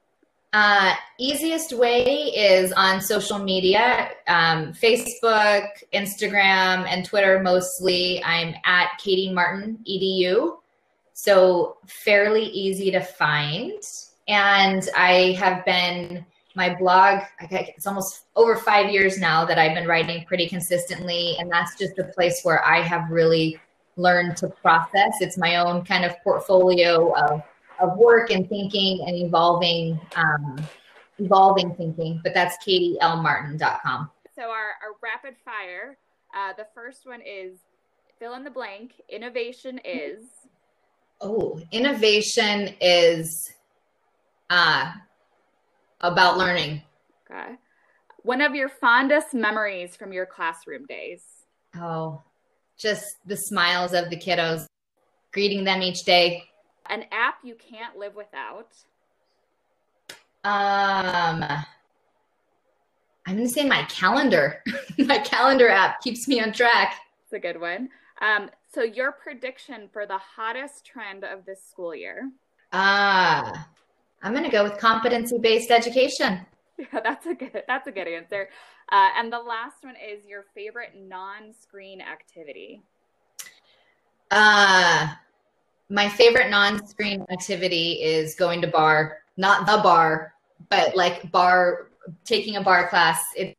Uh, 0.54 0.94
easiest 1.18 1.72
way 1.74 2.04
is 2.36 2.74
on 2.74 3.02
social 3.02 3.40
media 3.40 4.10
um, 4.28 4.74
Facebook, 4.74 5.68
Instagram, 5.94 6.86
and 6.88 7.06
Twitter 7.06 7.42
mostly. 7.42 8.22
I'm 8.24 8.54
at 8.66 8.90
Katie 9.00 9.34
Martin 9.34 9.80
EDU. 9.90 10.58
So 11.22 11.78
fairly 11.86 12.46
easy 12.46 12.90
to 12.90 13.00
find. 13.00 13.80
And 14.28 14.90
I 14.98 15.36
have 15.38 15.64
been, 15.66 16.26
my 16.56 16.74
blog, 16.74 17.22
it's 17.42 17.86
almost 17.86 18.22
over 18.36 18.56
five 18.56 18.90
years 18.90 19.20
now 19.20 19.46
that 19.46 19.60
I've 19.60 19.76
been 19.76 19.88
writing 19.88 20.26
pretty 20.26 20.50
consistently. 20.50 21.36
And 21.38 21.52
that's 21.52 21.78
just 21.78 22.00
a 22.00 22.06
place 22.06 22.42
where 22.42 22.66
I 22.66 22.82
have 22.82 23.12
really 23.12 23.60
learned 23.98 24.36
to 24.38 24.48
process. 24.48 25.14
It's 25.22 25.38
my 25.38 25.58
own 25.58 25.86
kind 25.86 26.06
of 26.06 26.16
portfolio 26.24 27.14
of, 27.16 27.44
of 27.80 27.96
work 28.00 28.32
and 28.32 28.50
thinking 28.50 29.06
and 29.06 29.16
evolving, 29.16 30.02
um, 30.16 30.60
evolving 31.20 31.76
thinking. 31.76 32.20
But 32.24 32.34
that's 32.34 32.58
katielmartin.com. 32.66 34.10
So 34.36 34.42
our, 34.50 34.74
our 34.82 34.96
rapid 35.04 35.36
fire, 35.46 36.00
uh, 36.36 36.54
the 36.58 36.66
first 36.74 37.06
one 37.06 37.22
is 37.22 37.60
fill 38.18 38.34
in 38.34 38.44
the 38.44 38.50
blank. 38.50 38.94
Innovation 39.08 39.80
is 39.86 40.41
Oh, 41.22 41.62
innovation 41.72 42.74
is 42.82 43.54
uh, 44.50 44.92
about 46.02 46.38
learning. 46.38 46.82
Okay. 47.30 47.56
One 48.24 48.42
of 48.42 48.56
your 48.56 48.70
fondest 48.70 49.34
memories 49.34 49.96
from 49.96 50.12
your 50.12 50.26
classroom 50.26 50.86
days? 50.88 51.24
Oh, 51.76 52.24
just 52.78 53.18
the 53.26 53.38
smiles 53.38 53.94
of 53.94 54.10
the 54.10 54.18
kiddos. 54.18 54.66
greeting 55.32 55.64
them 55.64 55.82
each 55.82 56.04
day. 56.04 56.44
An 56.90 57.06
app 57.12 57.36
you 57.44 57.56
can't 57.56 57.98
live 57.98 58.16
without. 58.16 58.74
Um, 60.44 61.44
I'm 63.28 63.36
going 63.36 63.48
to 63.48 63.50
say 63.50 63.68
my 63.68 63.84
calendar. 63.84 64.64
my 64.98 65.20
calendar 65.20 65.70
app 65.70 66.02
keeps 66.02 66.28
me 66.28 66.42
on 66.42 66.52
track. 66.52 66.96
It's 67.24 67.34
a 67.34 67.40
good 67.40 67.62
one. 67.62 67.90
Um, 68.22 68.52
so 68.72 68.84
your 68.84 69.12
prediction 69.12 69.90
for 69.92 70.06
the 70.06 70.18
hottest 70.18 70.86
trend 70.86 71.24
of 71.24 71.46
this 71.46 71.64
school 71.64 71.96
year? 71.96 72.32
Ah, 72.72 73.52
uh, 73.52 73.64
I'm 74.22 74.32
going 74.32 74.46
to 74.46 74.52
go 74.52 74.64
with 74.64 74.78
competency-based 74.78 75.72
education. 75.72 76.42
Yeah, 76.94 77.02
that's 77.04 77.28
a 77.28 77.36
good 77.36 77.62
that's 77.68 77.86
a 77.86 77.92
good 77.92 78.08
answer. 78.08 78.50
Uh, 78.92 79.10
and 79.16 79.32
the 79.32 79.38
last 79.38 79.84
one 79.84 79.94
is 79.96 80.26
your 80.26 80.46
favorite 80.56 80.94
non-screen 80.98 82.02
activity. 82.02 82.82
Uh 84.32 85.10
my 85.90 86.10
favorite 86.10 86.50
non-screen 86.50 87.24
activity 87.30 88.02
is 88.02 88.34
going 88.34 88.62
to 88.62 88.68
bar, 88.68 89.20
not 89.38 89.68
the 89.68 89.84
bar, 89.84 90.34
but 90.70 90.96
like 90.96 91.32
bar 91.32 91.90
taking 92.26 92.56
a 92.56 92.64
bar 92.64 92.88
class. 92.88 93.22
It 93.36 93.56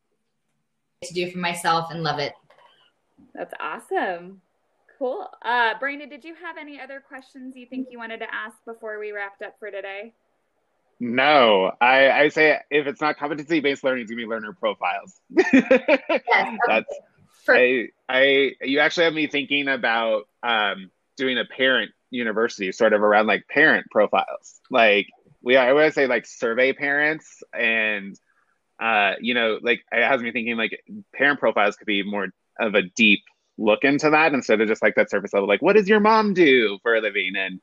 to 1.04 1.14
do 1.14 1.30
for 1.30 1.38
myself 1.38 1.92
and 1.92 2.02
love 2.02 2.18
it. 2.18 2.32
That's 3.34 3.54
awesome. 3.60 4.40
Cool. 5.02 5.26
Uh, 5.44 5.76
Brandon, 5.80 6.08
did 6.08 6.22
you 6.22 6.36
have 6.36 6.56
any 6.56 6.80
other 6.80 7.00
questions 7.00 7.56
you 7.56 7.66
think 7.66 7.88
you 7.90 7.98
wanted 7.98 8.18
to 8.18 8.32
ask 8.32 8.56
before 8.64 9.00
we 9.00 9.10
wrapped 9.10 9.42
up 9.42 9.56
for 9.58 9.68
today? 9.68 10.12
No, 11.00 11.72
I, 11.80 12.08
I 12.08 12.28
say 12.28 12.60
if 12.70 12.86
it's 12.86 13.00
not 13.00 13.16
competency 13.16 13.58
based 13.58 13.82
learning, 13.82 14.02
it's 14.02 14.12
gonna 14.12 14.22
be 14.22 14.28
learner 14.28 14.52
profiles. 14.52 15.20
yes, 15.52 16.56
That's 16.68 16.94
I 17.48 17.88
I 18.08 18.52
you 18.60 18.78
actually 18.78 19.06
have 19.06 19.14
me 19.14 19.26
thinking 19.26 19.66
about 19.66 20.28
um, 20.44 20.88
doing 21.16 21.36
a 21.36 21.46
parent 21.46 21.90
university 22.10 22.70
sort 22.70 22.92
of 22.92 23.02
around 23.02 23.26
like 23.26 23.48
parent 23.48 23.88
profiles. 23.90 24.60
Like 24.70 25.08
we 25.42 25.56
I 25.56 25.70
always 25.70 25.94
say 25.94 26.06
like 26.06 26.26
survey 26.26 26.74
parents 26.74 27.42
and 27.52 28.16
uh, 28.80 29.14
you 29.20 29.34
know, 29.34 29.58
like 29.60 29.80
it 29.90 30.06
has 30.06 30.22
me 30.22 30.30
thinking 30.30 30.56
like 30.56 30.80
parent 31.12 31.40
profiles 31.40 31.74
could 31.74 31.88
be 31.88 32.04
more 32.04 32.28
of 32.60 32.76
a 32.76 32.82
deep 32.82 33.24
look 33.62 33.84
into 33.84 34.10
that 34.10 34.34
instead 34.34 34.60
of 34.60 34.68
just 34.68 34.82
like 34.82 34.94
that 34.96 35.10
surface 35.10 35.32
level, 35.32 35.48
like 35.48 35.62
what 35.62 35.76
does 35.76 35.88
your 35.88 36.00
mom 36.00 36.34
do 36.34 36.78
for 36.82 36.94
a 36.94 37.00
living? 37.00 37.32
And 37.36 37.60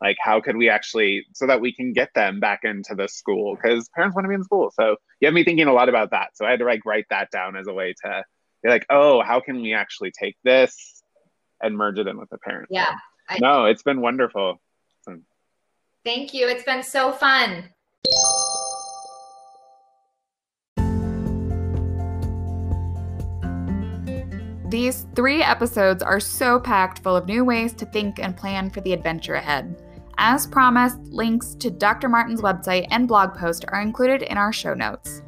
like 0.00 0.16
how 0.20 0.40
could 0.40 0.56
we 0.56 0.68
actually 0.68 1.26
so 1.34 1.46
that 1.46 1.60
we 1.60 1.72
can 1.72 1.92
get 1.92 2.10
them 2.14 2.40
back 2.40 2.60
into 2.64 2.94
the 2.94 3.08
school 3.08 3.56
because 3.56 3.88
parents 3.90 4.14
want 4.14 4.24
to 4.24 4.28
be 4.28 4.34
in 4.34 4.44
school. 4.44 4.72
So 4.74 4.96
you 5.20 5.26
have 5.26 5.34
me 5.34 5.44
thinking 5.44 5.66
a 5.66 5.72
lot 5.72 5.88
about 5.88 6.10
that. 6.12 6.30
So 6.34 6.46
i 6.46 6.50
had 6.50 6.60
to 6.60 6.64
like 6.64 6.84
write 6.86 7.06
that 7.10 7.30
down 7.30 7.56
as 7.56 7.66
a 7.66 7.72
way 7.72 7.94
to 8.04 8.24
be 8.62 8.68
like 8.68 8.86
oh 8.90 9.22
how 9.22 9.40
can 9.40 9.60
we 9.60 9.74
actually 9.74 10.12
take 10.18 10.36
this 10.44 11.02
and 11.62 11.76
merge 11.76 11.98
it 11.98 12.06
in 12.06 12.18
with 12.18 12.30
the 12.30 12.38
parents 12.38 12.70
yeah 12.70 12.94
I, 13.28 13.38
no 13.40 13.66
it's 13.66 13.82
been 13.82 14.00
wonderful. 14.00 14.60
Thank 16.02 16.32
you. 16.32 16.48
It's 16.48 16.64
been 16.64 16.82
so 16.82 17.12
fun 17.12 17.68
These 24.70 25.08
three 25.16 25.42
episodes 25.42 26.00
are 26.00 26.20
so 26.20 26.60
packed 26.60 27.00
full 27.00 27.16
of 27.16 27.26
new 27.26 27.44
ways 27.44 27.72
to 27.72 27.84
think 27.86 28.20
and 28.20 28.36
plan 28.36 28.70
for 28.70 28.80
the 28.80 28.92
adventure 28.92 29.34
ahead. 29.34 29.82
As 30.16 30.46
promised, 30.46 31.00
links 31.06 31.56
to 31.56 31.72
Dr. 31.72 32.08
Martin's 32.08 32.40
website 32.40 32.86
and 32.92 33.08
blog 33.08 33.34
post 33.34 33.64
are 33.66 33.80
included 33.80 34.22
in 34.22 34.38
our 34.38 34.52
show 34.52 34.72
notes. 34.72 35.22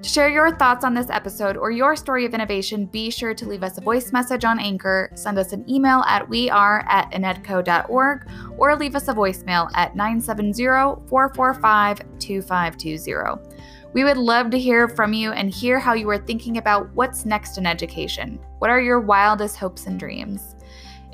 To 0.00 0.08
share 0.08 0.30
your 0.30 0.56
thoughts 0.56 0.82
on 0.82 0.94
this 0.94 1.10
episode 1.10 1.58
or 1.58 1.70
your 1.70 1.94
story 1.94 2.24
of 2.24 2.32
innovation, 2.32 2.86
be 2.86 3.10
sure 3.10 3.34
to 3.34 3.46
leave 3.46 3.62
us 3.62 3.76
a 3.76 3.82
voice 3.82 4.14
message 4.14 4.46
on 4.46 4.58
Anchor, 4.58 5.10
send 5.14 5.38
us 5.38 5.52
an 5.52 5.68
email 5.68 5.98
at 6.06 6.26
weare 6.26 6.82
at 6.88 7.10
innedco.org, 7.12 8.30
or 8.56 8.76
leave 8.76 8.96
us 8.96 9.08
a 9.08 9.14
voicemail 9.14 9.68
at 9.74 9.94
970 9.94 11.06
445 11.06 12.00
2520. 12.18 13.56
We 13.96 14.04
would 14.04 14.18
love 14.18 14.50
to 14.50 14.58
hear 14.58 14.88
from 14.88 15.14
you 15.14 15.32
and 15.32 15.48
hear 15.48 15.78
how 15.78 15.94
you 15.94 16.10
are 16.10 16.18
thinking 16.18 16.58
about 16.58 16.92
what's 16.92 17.24
next 17.24 17.56
in 17.56 17.64
education. 17.64 18.38
What 18.58 18.68
are 18.68 18.78
your 18.78 19.00
wildest 19.00 19.56
hopes 19.56 19.86
and 19.86 19.98
dreams? 19.98 20.54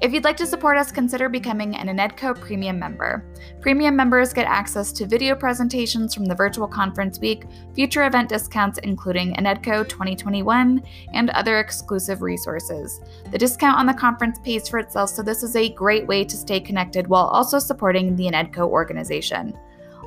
If 0.02 0.12
you'd 0.12 0.24
like 0.24 0.36
to 0.38 0.46
support 0.46 0.76
us, 0.76 0.90
consider 0.90 1.28
becoming 1.28 1.76
an 1.76 1.86
InnEdCO 1.86 2.40
Premium 2.40 2.80
member. 2.80 3.24
Premium 3.60 3.94
members 3.94 4.32
get 4.32 4.48
access 4.48 4.90
to 4.94 5.06
video 5.06 5.36
presentations 5.36 6.12
from 6.12 6.24
the 6.24 6.34
virtual 6.34 6.66
conference 6.66 7.20
week, 7.20 7.44
future 7.72 8.04
event 8.04 8.28
discounts 8.28 8.80
including 8.82 9.34
InnEdCO 9.34 9.88
2021, 9.88 10.82
and 11.14 11.30
other 11.30 11.60
exclusive 11.60 12.20
resources. 12.20 13.00
The 13.30 13.38
discount 13.38 13.78
on 13.78 13.86
the 13.86 13.94
conference 13.94 14.40
pays 14.42 14.68
for 14.68 14.80
itself, 14.80 15.10
so 15.10 15.22
this 15.22 15.44
is 15.44 15.54
a 15.54 15.72
great 15.74 16.08
way 16.08 16.24
to 16.24 16.36
stay 16.36 16.58
connected 16.58 17.06
while 17.06 17.26
also 17.26 17.60
supporting 17.60 18.16
the 18.16 18.26
InnEdCO 18.26 18.66
organization. 18.66 19.56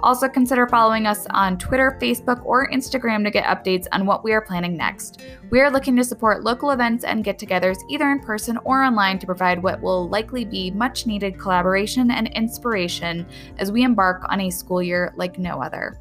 Also, 0.05 0.29
consider 0.29 0.67
following 0.67 1.07
us 1.07 1.25
on 1.31 1.57
Twitter, 1.57 1.97
Facebook, 1.99 2.45
or 2.45 2.69
Instagram 2.69 3.23
to 3.23 3.31
get 3.31 3.43
updates 3.45 3.87
on 3.91 4.05
what 4.05 4.23
we 4.23 4.33
are 4.33 4.41
planning 4.41 4.77
next. 4.77 5.23
We 5.49 5.59
are 5.61 5.71
looking 5.71 5.95
to 5.95 6.03
support 6.03 6.43
local 6.43 6.69
events 6.69 7.03
and 7.03 7.23
get 7.23 7.39
togethers 7.39 7.79
either 7.89 8.11
in 8.11 8.19
person 8.19 8.59
or 8.65 8.83
online 8.83 9.17
to 9.17 9.25
provide 9.25 9.63
what 9.63 9.81
will 9.81 10.07
likely 10.07 10.45
be 10.45 10.69
much 10.69 11.07
needed 11.07 11.39
collaboration 11.39 12.11
and 12.11 12.27
inspiration 12.35 13.25
as 13.57 13.71
we 13.71 13.81
embark 13.81 14.21
on 14.29 14.41
a 14.41 14.51
school 14.51 14.79
year 14.79 15.11
like 15.17 15.39
no 15.39 15.59
other. 15.59 15.99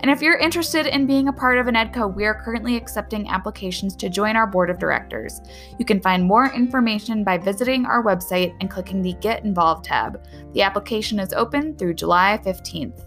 And 0.00 0.10
if 0.10 0.20
you're 0.20 0.36
interested 0.36 0.84
in 0.86 1.06
being 1.06 1.28
a 1.28 1.32
part 1.32 1.56
of 1.56 1.66
InnEdCO, 1.66 2.14
we 2.14 2.26
are 2.26 2.42
currently 2.42 2.76
accepting 2.76 3.28
applications 3.28 3.96
to 3.96 4.10
join 4.10 4.36
our 4.36 4.46
board 4.46 4.68
of 4.68 4.78
directors. 4.78 5.40
You 5.78 5.86
can 5.86 6.00
find 6.00 6.22
more 6.22 6.52
information 6.52 7.24
by 7.24 7.38
visiting 7.38 7.86
our 7.86 8.04
website 8.04 8.54
and 8.60 8.70
clicking 8.70 9.00
the 9.00 9.14
Get 9.14 9.44
Involved 9.44 9.86
tab. 9.86 10.22
The 10.52 10.62
application 10.62 11.18
is 11.18 11.32
open 11.32 11.74
through 11.76 11.94
July 11.94 12.38
15th. 12.44 13.05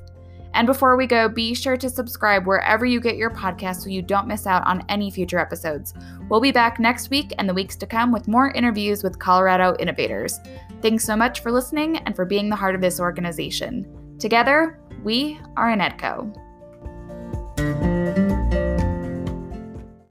And 0.53 0.65
before 0.65 0.97
we 0.97 1.05
go, 1.05 1.29
be 1.29 1.53
sure 1.53 1.77
to 1.77 1.89
subscribe 1.89 2.45
wherever 2.45 2.85
you 2.85 2.99
get 2.99 3.17
your 3.17 3.29
podcast 3.29 3.81
so 3.81 3.89
you 3.89 4.01
don't 4.01 4.27
miss 4.27 4.47
out 4.47 4.65
on 4.65 4.83
any 4.89 5.11
future 5.11 5.39
episodes. 5.39 5.93
We'll 6.29 6.41
be 6.41 6.51
back 6.51 6.79
next 6.79 7.09
week 7.09 7.33
and 7.37 7.47
the 7.47 7.53
weeks 7.53 7.75
to 7.77 7.85
come 7.85 8.11
with 8.11 8.27
more 8.27 8.51
interviews 8.51 9.03
with 9.03 9.19
Colorado 9.19 9.75
innovators. 9.79 10.39
Thanks 10.81 11.05
so 11.05 11.15
much 11.15 11.41
for 11.41 11.51
listening 11.51 11.97
and 11.97 12.15
for 12.15 12.25
being 12.25 12.49
the 12.49 12.55
heart 12.55 12.75
of 12.75 12.81
this 12.81 12.99
organization. 12.99 14.17
Together, 14.19 14.79
we 15.03 15.39
are 15.55 15.67
InnEdCO. 15.67 16.48